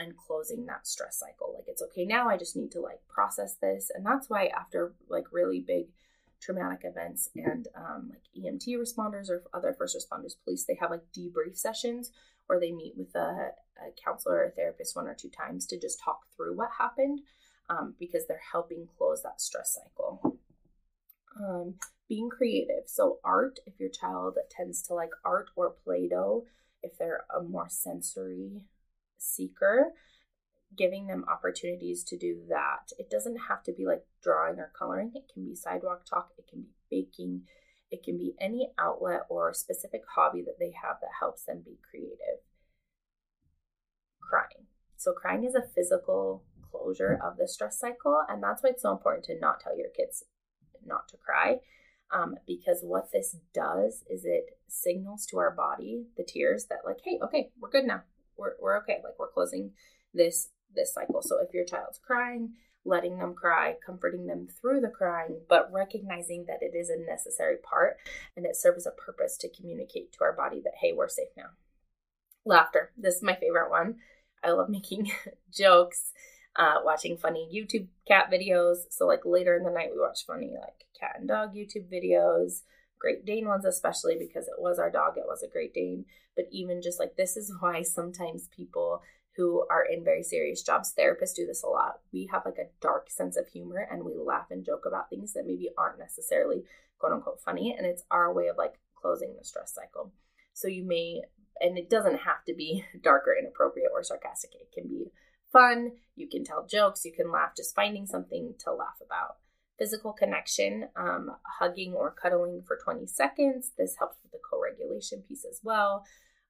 and 0.01 0.17
closing 0.17 0.67
that 0.67 0.87
stress 0.87 1.19
cycle. 1.19 1.53
Like 1.55 1.69
it's 1.69 1.83
okay 1.83 2.05
now, 2.05 2.29
I 2.29 2.37
just 2.37 2.57
need 2.57 2.73
to 2.73 2.81
like 2.81 3.01
process 3.09 3.57
this. 3.61 3.91
And 3.95 4.05
that's 4.05 4.31
why 4.31 4.47
after 4.47 4.95
like 5.09 5.27
really 5.33 5.61
big 5.61 5.87
traumatic 6.41 6.81
events 6.85 7.29
and 7.37 7.69
um, 7.77 8.11
like 8.11 8.23
EMT 8.37 8.67
responders 8.79 9.29
or 9.29 9.43
other 9.53 9.75
first 9.77 9.97
responders, 9.97 10.35
police, 10.43 10.65
they 10.65 10.79
have 10.81 10.91
like 10.91 11.05
debrief 11.17 11.57
sessions 11.57 12.11
where 12.47 12.59
they 12.59 12.73
meet 12.73 12.95
with 12.97 13.15
a, 13.15 13.51
a 13.79 13.93
counselor 14.03 14.37
or 14.37 14.45
a 14.45 14.51
therapist 14.51 14.97
one 14.97 15.07
or 15.07 15.15
two 15.15 15.29
times 15.29 15.67
to 15.67 15.79
just 15.79 16.01
talk 16.01 16.21
through 16.35 16.57
what 16.57 16.71
happened 16.79 17.21
um, 17.69 17.95
because 17.99 18.27
they're 18.27 18.41
helping 18.53 18.89
close 18.99 19.23
that 19.23 19.41
stress 19.41 19.79
cycle. 19.79 20.39
Um, 21.39 21.75
being 22.09 22.29
creative. 22.29 22.85
So, 22.87 23.19
art, 23.23 23.61
if 23.67 23.79
your 23.79 23.89
child 23.89 24.37
tends 24.51 24.83
to 24.89 24.95
like 24.95 25.11
art 25.25 25.51
or 25.55 25.71
Play 25.71 26.09
Doh, 26.09 26.45
if 26.83 26.99
they're 26.99 27.25
a 27.35 27.43
more 27.43 27.69
sensory 27.69 28.63
seeker, 29.21 29.93
giving 30.77 31.07
them 31.07 31.25
opportunities 31.29 32.03
to 32.05 32.17
do 32.17 32.41
that. 32.49 32.93
It 32.99 33.11
doesn't 33.11 33.37
have 33.49 33.63
to 33.65 33.73
be 33.73 33.87
like 33.87 34.05
drawing 34.23 34.59
or 34.59 34.73
coloring, 34.77 35.13
it 35.15 35.31
can 35.33 35.45
be 35.45 35.55
sidewalk 35.55 36.05
talk, 36.07 36.31
it 36.39 36.47
can 36.49 36.63
be 36.63 36.69
baking, 36.91 37.43
it 37.91 38.03
can 38.03 38.17
be 38.17 38.35
any 38.41 38.71
outlet 38.79 39.23
or 39.29 39.53
specific 39.53 40.03
hobby 40.15 40.43
that 40.43 40.59
they 40.59 40.73
have 40.83 40.97
that 41.01 41.11
helps 41.19 41.45
them 41.45 41.63
be 41.65 41.79
creative. 41.89 42.43
Crying. 44.21 44.67
So, 44.97 45.13
crying 45.13 45.45
is 45.45 45.55
a 45.55 45.69
physical 45.75 46.45
closure 46.71 47.19
of 47.23 47.37
the 47.37 47.49
stress 47.49 47.79
cycle, 47.81 48.23
and 48.29 48.43
that's 48.43 48.63
why 48.63 48.71
it's 48.71 48.83
so 48.83 48.93
important 48.93 49.25
to 49.25 49.39
not 49.41 49.61
tell 49.61 49.77
your 49.77 49.91
kids 49.91 50.25
not 50.85 51.09
to 51.09 51.17
cry. 51.17 51.59
Um, 52.13 52.37
because 52.47 52.81
what 52.83 53.13
this 53.13 53.37
does 53.55 54.03
is 54.11 54.25
it 54.25 54.59
signals 54.69 55.27
to 55.27 55.39
our 55.39 55.53
body, 55.53 56.07
the 56.17 56.25
tears, 56.25 56.67
that 56.67 56.81
like, 56.85 56.99
hey, 57.05 57.21
okay, 57.23 57.51
we're 57.61 57.71
good 57.71 57.85
now. 57.85 58.03
We're, 58.41 58.55
we're 58.61 58.79
okay. 58.79 58.99
Like 59.05 59.19
we're 59.19 59.29
closing 59.29 59.73
this 60.15 60.49
this 60.75 60.95
cycle. 60.95 61.23
So 61.23 61.39
if 61.41 61.53
your 61.53 61.65
child's 61.65 61.99
crying, 61.99 62.55
letting 62.85 63.19
them 63.19 63.35
cry, 63.35 63.75
comforting 63.85 64.27
them 64.27 64.49
through 64.61 64.81
the 64.81 64.89
crying, 64.89 65.41
but 65.49 65.71
recognizing 65.73 66.47
that 66.47 66.63
it 66.63 66.77
is 66.77 66.89
a 66.89 66.99
necessary 66.99 67.57
part 67.57 67.97
and 68.37 68.47
it 68.47 68.57
serves 68.57 68.87
a 68.87 68.91
purpose 68.91 69.37
to 69.39 69.51
communicate 69.51 70.13
to 70.13 70.25
our 70.25 70.33
body 70.33 70.61
that, 70.65 70.75
hey, 70.81 70.93
we're 70.93 71.09
safe 71.09 71.29
now. 71.37 71.51
Laughter. 72.45 72.93
This 72.97 73.17
is 73.17 73.23
my 73.23 73.35
favorite 73.35 73.71
one. 73.71 73.97
I 74.43 74.53
love 74.53 74.69
making 74.71 75.11
jokes, 75.53 76.13
uh, 76.57 76.77
watching 76.85 77.17
funny 77.17 77.49
YouTube 77.53 77.89
cat 78.09 78.31
videos. 78.33 78.79
So, 78.91 79.07
like 79.07 79.25
later 79.25 79.57
in 79.57 79.65
the 79.65 79.71
night, 79.71 79.91
we 79.93 80.01
watch 80.01 80.25
funny, 80.27 80.55
like 80.59 80.87
cat 80.99 81.17
and 81.19 81.29
dog 81.29 81.55
YouTube 81.55 81.93
videos, 81.93 82.63
Great 83.01 83.25
Dane 83.25 83.49
ones, 83.49 83.65
especially 83.65 84.17
because 84.19 84.47
it 84.47 84.59
was 84.59 84.79
our 84.79 84.91
dog, 84.91 85.17
it 85.17 85.25
was 85.27 85.43
a 85.43 85.49
Great 85.49 85.75
Dane. 85.75 86.05
But 86.37 86.47
even 86.53 86.83
just 86.83 87.01
like 87.01 87.17
this 87.17 87.37
is 87.37 87.55
why 87.61 87.83
sometimes 87.83 88.49
people 88.55 89.03
who 89.37 89.65
are 89.71 89.85
in 89.85 90.05
very 90.05 90.23
serious 90.23 90.63
jobs. 90.63 90.93
Therapists 90.99 91.35
do 91.35 91.47
this 91.47 91.63
a 91.63 91.69
lot. 91.69 92.01
We 92.13 92.29
have 92.33 92.43
like 92.45 92.59
a 92.59 92.71
dark 92.81 93.11
sense 93.11 93.37
of 93.37 93.49
humor 93.49 93.89
and 93.91 94.05
we 94.05 94.15
laugh 94.17 94.47
and 94.51 94.65
joke 94.65 94.85
about 94.87 95.09
things 95.09 95.33
that 95.33 95.47
maybe 95.47 95.71
aren't 95.79 95.99
necessarily 95.99 96.65
quote 96.99 97.13
unquote 97.13 97.41
funny. 97.41 97.75
And 97.77 97.87
it's 97.87 98.05
our 98.11 98.33
way 98.33 98.49
of 98.49 98.57
like 98.59 98.75
closing 99.01 99.35
the 99.39 99.45
stress 99.45 99.75
cycle. 99.75 100.13
So 100.53 100.69
you 100.69 100.85
may, 100.85 101.23
and 101.61 101.79
it 101.79 101.89
doesn't 101.89 102.19
have 102.19 102.45
to 102.47 102.55
be 102.55 102.85
dark 103.03 103.27
or 103.27 103.37
inappropriate 103.39 103.91
or 103.95 104.03
sarcastic. 104.03 104.51
It 104.55 104.73
can 104.75 104.89
be 104.89 105.11
fun. 105.53 105.93
You 106.17 106.29
can 106.29 106.45
tell 106.45 106.67
jokes. 106.67 107.05
You 107.05 107.13
can 107.13 107.31
laugh, 107.31 107.57
just 107.57 107.75
finding 107.75 108.07
something 108.07 108.55
to 108.65 108.73
laugh 108.73 108.99
about. 109.05 109.37
Physical 109.81 110.13
connection, 110.13 110.89
um, 110.95 111.31
hugging 111.59 111.95
or 111.95 112.11
cuddling 112.11 112.63
for 112.67 112.79
20 112.85 113.07
seconds. 113.07 113.73
This 113.79 113.97
helps 113.99 114.19
with 114.23 114.33
the 114.33 114.39
co 114.39 114.61
regulation 114.63 115.23
piece 115.27 115.45
as 115.51 115.61
well 115.65 116.05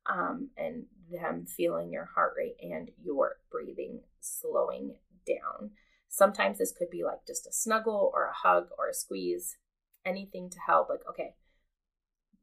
um, 0.07 0.49
and 0.57 0.85
them 1.11 1.47
feeling 1.47 1.93
your 1.93 2.07
heart 2.15 2.35
rate 2.37 2.57
and 2.63 2.91
your 3.03 3.37
breathing 3.51 4.01
slowing 4.21 4.95
down. 5.27 5.71
Sometimes 6.09 6.59
this 6.59 6.73
could 6.73 6.91
be 6.91 7.05
like 7.05 7.27
just 7.27 7.47
a 7.47 7.53
snuggle 7.53 8.11
or 8.15 8.27
a 8.27 8.33
hug 8.33 8.69
or 8.79 8.89
a 8.89 8.95
squeeze, 8.95 9.57
anything 10.05 10.51
to 10.51 10.59
help. 10.67 10.89
Like, 10.89 11.03
okay, 11.09 11.35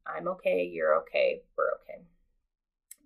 I'm 0.06 0.28
okay, 0.28 0.64
you're 0.64 0.94
okay, 1.02 1.42
we're 1.56 1.72
okay. 1.82 2.04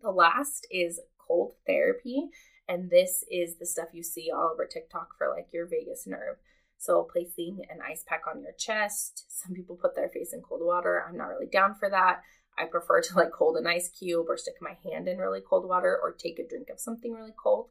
The 0.02 0.10
last 0.10 0.66
is 0.70 1.00
cold 1.18 1.54
therapy, 1.66 2.28
and 2.68 2.90
this 2.90 3.24
is 3.30 3.56
the 3.56 3.66
stuff 3.66 3.88
you 3.92 4.02
see 4.02 4.30
all 4.30 4.50
over 4.52 4.66
TikTok 4.66 5.16
for 5.16 5.28
like 5.28 5.48
your 5.52 5.66
vagus 5.66 6.06
nerve. 6.06 6.36
So, 6.82 7.04
placing 7.04 7.60
an 7.70 7.78
ice 7.88 8.02
pack 8.04 8.22
on 8.28 8.42
your 8.42 8.54
chest. 8.58 9.26
Some 9.28 9.54
people 9.54 9.76
put 9.76 9.94
their 9.94 10.08
face 10.08 10.32
in 10.32 10.42
cold 10.42 10.62
water. 10.64 11.04
I'm 11.08 11.16
not 11.16 11.28
really 11.28 11.46
down 11.46 11.76
for 11.76 11.88
that. 11.88 12.22
I 12.58 12.64
prefer 12.64 13.00
to 13.02 13.16
like 13.16 13.30
hold 13.32 13.56
an 13.56 13.68
ice 13.68 13.88
cube 13.88 14.26
or 14.28 14.36
stick 14.36 14.56
my 14.60 14.76
hand 14.82 15.06
in 15.06 15.18
really 15.18 15.42
cold 15.48 15.64
water 15.64 15.96
or 16.02 16.10
take 16.10 16.40
a 16.40 16.48
drink 16.48 16.70
of 16.70 16.80
something 16.80 17.12
really 17.12 17.34
cold. 17.40 17.68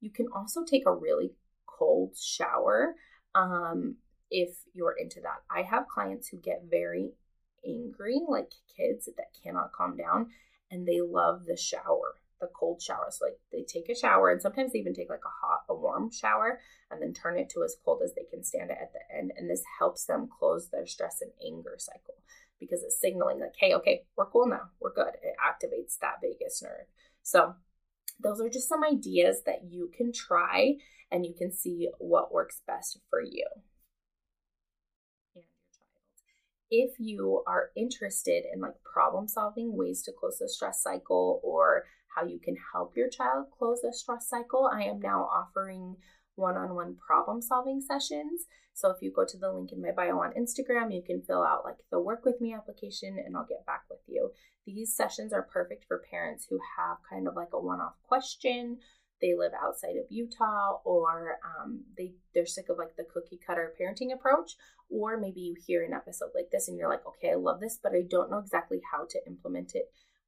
You 0.00 0.10
can 0.10 0.28
also 0.34 0.64
take 0.64 0.84
a 0.86 0.94
really 0.94 1.32
cold 1.66 2.16
shower 2.16 2.94
um, 3.34 3.96
if 4.30 4.56
you're 4.72 4.96
into 4.98 5.20
that. 5.20 5.42
I 5.54 5.60
have 5.60 5.86
clients 5.86 6.28
who 6.28 6.38
get 6.38 6.62
very 6.70 7.10
angry, 7.62 8.22
like 8.26 8.52
kids 8.74 9.04
that 9.04 9.34
cannot 9.44 9.72
calm 9.72 9.98
down, 9.98 10.28
and 10.70 10.88
they 10.88 11.02
love 11.02 11.44
the 11.44 11.58
shower, 11.58 12.14
the 12.40 12.48
cold 12.58 12.82
shower. 12.82 13.08
So 13.10 13.26
like 13.26 13.38
they 13.52 13.62
take 13.62 13.88
a 13.88 13.98
shower, 13.98 14.30
and 14.30 14.40
sometimes 14.40 14.72
they 14.72 14.78
even 14.78 14.94
take 14.94 15.10
like 15.10 15.24
a 15.24 15.46
hot, 15.46 15.62
a 15.68 15.74
warm 15.74 16.10
shower, 16.10 16.60
and 16.90 17.00
then 17.00 17.12
turn 17.12 17.38
it 17.38 17.48
to 17.50 17.62
as 17.62 17.76
cold 17.84 18.02
as 18.04 18.14
they 18.14 18.24
can 18.30 18.44
stand 18.44 18.70
it 18.70 18.78
at 18.80 18.92
the 18.92 19.16
end. 19.16 19.32
And 19.36 19.48
this 19.48 19.62
helps 19.78 20.04
them 20.04 20.28
close 20.38 20.68
their 20.68 20.86
stress 20.86 21.22
and 21.22 21.32
anger 21.44 21.76
cycle 21.78 22.14
because 22.58 22.82
it's 22.82 23.00
signaling 23.00 23.40
like, 23.40 23.54
hey, 23.58 23.74
okay, 23.74 24.04
we're 24.16 24.30
cool 24.30 24.46
now. 24.46 24.70
We're 24.80 24.94
good. 24.94 25.14
It 25.22 25.36
activates 25.40 25.98
that 26.00 26.20
vagus 26.22 26.62
nerve. 26.62 26.86
So 27.22 27.54
those 28.20 28.40
are 28.40 28.48
just 28.48 28.68
some 28.68 28.84
ideas 28.84 29.42
that 29.44 29.64
you 29.70 29.90
can 29.96 30.12
try 30.12 30.76
and 31.10 31.24
you 31.26 31.34
can 31.36 31.52
see 31.52 31.88
what 31.98 32.32
works 32.32 32.62
best 32.66 32.98
for 33.10 33.20
you. 33.20 33.46
If 36.70 36.98
you 36.98 37.44
are 37.46 37.70
interested 37.76 38.44
in 38.52 38.60
like 38.60 38.82
problem 38.82 39.28
solving 39.28 39.76
ways 39.76 40.02
to 40.02 40.12
close 40.12 40.38
the 40.38 40.48
stress 40.48 40.82
cycle 40.82 41.40
or 41.44 41.84
how 42.16 42.24
you 42.24 42.40
can 42.42 42.56
help 42.72 42.96
your 42.96 43.08
child 43.08 43.46
close 43.56 43.80
the 43.82 43.92
stress 43.92 44.28
cycle, 44.28 44.70
I 44.72 44.84
am 44.84 45.00
now 45.00 45.22
offering 45.22 45.96
one 46.34 46.56
on 46.56 46.74
one 46.74 46.96
problem 46.96 47.42
solving 47.42 47.80
sessions. 47.80 48.46
So 48.74 48.90
if 48.90 49.00
you 49.00 49.12
go 49.14 49.24
to 49.26 49.38
the 49.38 49.52
link 49.52 49.72
in 49.72 49.80
my 49.80 49.90
bio 49.90 50.18
on 50.18 50.32
Instagram, 50.32 50.94
you 50.94 51.02
can 51.02 51.22
fill 51.22 51.42
out 51.42 51.64
like 51.64 51.78
the 51.90 52.00
work 52.00 52.24
with 52.24 52.40
me 52.40 52.52
application 52.54 53.18
and 53.24 53.36
I'll 53.36 53.46
get 53.46 53.64
back 53.66 53.84
with 53.88 54.00
you. 54.06 54.30
These 54.66 54.94
sessions 54.94 55.32
are 55.32 55.48
perfect 55.50 55.84
for 55.86 56.02
parents 56.10 56.46
who 56.48 56.58
have 56.76 56.98
kind 57.08 57.26
of 57.26 57.36
like 57.36 57.52
a 57.52 57.60
one 57.60 57.80
off 57.80 57.94
question. 58.02 58.78
They 59.22 59.34
live 59.34 59.52
outside 59.62 59.96
of 59.96 60.04
Utah 60.10 60.78
or 60.84 61.38
um, 61.42 61.84
they, 61.96 62.12
they're 62.34 62.44
sick 62.44 62.68
of 62.68 62.76
like 62.76 62.96
the 62.96 63.04
cookie 63.04 63.40
cutter 63.44 63.72
parenting 63.80 64.12
approach. 64.12 64.56
Or 64.90 65.18
maybe 65.18 65.40
you 65.40 65.56
hear 65.66 65.82
an 65.82 65.94
episode 65.94 66.30
like 66.34 66.50
this 66.52 66.68
and 66.68 66.76
you're 66.76 66.90
like, 66.90 67.06
okay, 67.06 67.32
I 67.32 67.36
love 67.36 67.60
this, 67.60 67.78
but 67.82 67.92
I 67.92 68.02
don't 68.08 68.30
know 68.30 68.38
exactly 68.38 68.80
how 68.92 69.06
to 69.08 69.26
implement 69.26 69.74
it 69.74 69.86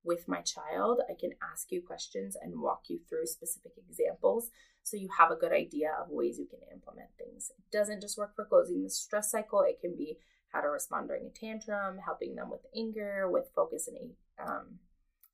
with 0.08 0.26
my 0.26 0.40
child. 0.40 1.00
I 1.08 1.12
can 1.14 1.32
ask 1.52 1.70
you 1.70 1.82
questions 1.82 2.36
and 2.40 2.60
walk 2.60 2.84
you 2.88 2.98
through 3.08 3.26
specific 3.26 3.72
examples 3.76 4.50
so 4.82 4.96
you 4.96 5.10
have 5.18 5.30
a 5.30 5.36
good 5.36 5.52
idea 5.52 5.90
of 6.00 6.08
ways 6.08 6.38
you 6.38 6.46
can 6.46 6.60
implement 6.72 7.10
things. 7.18 7.52
It 7.58 7.70
doesn't 7.70 8.00
just 8.00 8.16
work 8.16 8.34
for 8.34 8.46
closing 8.46 8.82
the 8.82 8.88
stress 8.88 9.30
cycle, 9.30 9.60
it 9.60 9.80
can 9.80 9.94
be 9.96 10.16
how 10.52 10.62
to 10.62 10.68
respond 10.68 11.08
during 11.08 11.26
a 11.26 11.30
tantrum, 11.30 11.98
helping 11.98 12.34
them 12.34 12.50
with 12.50 12.62
anger, 12.74 13.28
with 13.30 13.50
focus 13.54 13.86
and 13.86 14.12
um, 14.42 14.78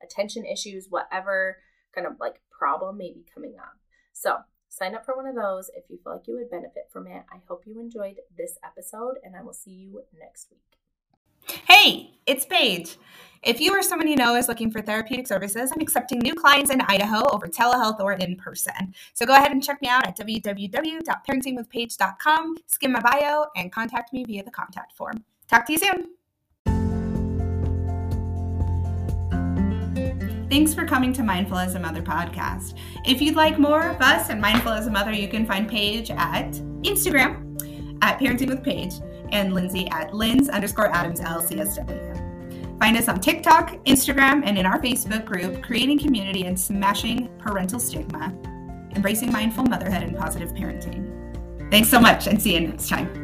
attention 0.03 0.45
issues, 0.45 0.89
whatever 0.91 1.59
kind 1.95 2.07
of 2.07 2.15
like 2.19 2.41
problem 2.51 2.99
may 2.99 3.13
be 3.13 3.25
coming 3.33 3.55
up. 3.57 3.79
So, 4.13 4.39
sign 4.69 4.97
up 4.97 5.05
for 5.05 5.15
one 5.15 5.29
of 5.29 5.37
those 5.37 5.71
if 5.77 5.85
you 5.89 5.99
feel 6.03 6.15
like 6.15 6.27
you 6.27 6.35
would 6.35 6.51
benefit 6.51 6.89
from 6.93 7.07
it. 7.07 7.23
I 7.33 7.39
hope 7.49 7.63
you 7.65 7.79
enjoyed 7.79 8.17
this 8.37 8.59
episode, 8.65 9.19
and 9.23 9.37
I 9.37 9.43
will 9.43 9.53
see 9.53 9.71
you 9.71 10.03
next 10.19 10.49
week. 10.51 10.84
Hey, 11.47 12.15
it's 12.27 12.45
Paige. 12.47 12.97
If 13.43 13.61
you 13.61 13.77
or 13.77 13.83
someone 13.83 14.09
you 14.09 14.17
know 14.17 14.37
is 14.37 14.49
looking 14.49 14.71
for 14.71 14.81
therapeutic 14.81 15.27
services, 15.27 15.71
I'm 15.71 15.83
accepting 15.83 16.21
new 16.21 16.35
clients 16.35 16.71
in 16.71 16.81
Idaho 16.81 17.25
over 17.31 17.47
telehealth 17.47 18.01
or 18.01 18.15
in 18.15 18.37
person. 18.37 18.95
So 19.13 19.27
go 19.27 19.35
ahead 19.35 19.53
and 19.53 19.63
check 19.63 19.83
me 19.83 19.89
out 19.89 20.07
at 20.07 20.17
www.parentingwithpaige.com, 20.17 22.57
skim 22.67 22.93
my 22.93 23.01
bio, 23.01 23.45
and 23.57 23.71
contact 23.71 24.15
me 24.15 24.25
via 24.25 24.43
the 24.43 24.51
contact 24.51 24.97
form. 24.97 25.23
Talk 25.47 25.67
to 25.67 25.73
you 25.73 25.79
soon. 25.79 26.07
Thanks 30.49 30.73
for 30.73 30.87
coming 30.87 31.13
to 31.15 31.23
Mindful 31.23 31.59
as 31.59 31.75
a 31.75 31.81
Mother 31.81 32.01
podcast. 32.01 32.79
If 33.05 33.21
you'd 33.21 33.37
like 33.37 33.59
more 33.59 33.89
of 33.89 34.01
us 34.01 34.31
and 34.31 34.41
Mindful 34.41 34.73
as 34.73 34.87
a 34.87 34.91
Mother, 34.91 35.13
you 35.13 35.29
can 35.29 35.45
find 35.45 35.69
Paige 35.69 36.11
at 36.11 36.53
Instagram 36.83 37.45
at 38.03 38.19
Parenting 38.19 38.49
with 38.49 38.63
Paige 38.63 38.95
and 39.31 39.55
Lindsay 39.55 39.89
at 39.91 40.15
Linz 40.15 40.49
underscore 40.49 40.95
Adams 40.95 41.21
LCSW. 41.21 42.79
Find 42.79 42.97
us 42.97 43.09
on 43.09 43.21
TikTok, 43.21 43.73
Instagram, 43.85 44.43
and 44.45 44.59
in 44.59 44.67
our 44.67 44.81
Facebook 44.81 45.25
group, 45.25 45.63
Creating 45.63 45.99
Community 45.99 46.45
and 46.45 46.59
Smashing 46.59 47.29
Parental 47.39 47.81
Stigma, 47.81 48.35
Embracing 48.95 49.33
Mindful 49.33 49.65
Motherhood 49.65 50.03
and 50.03 50.17
Positive 50.17 50.51
Parenting. 50.51 51.71
Thanks 51.71 51.89
so 51.89 52.01
much 52.01 52.27
and 52.27 52.41
see 52.41 52.55
you 52.55 52.61
next 52.61 52.89
time. 52.89 53.24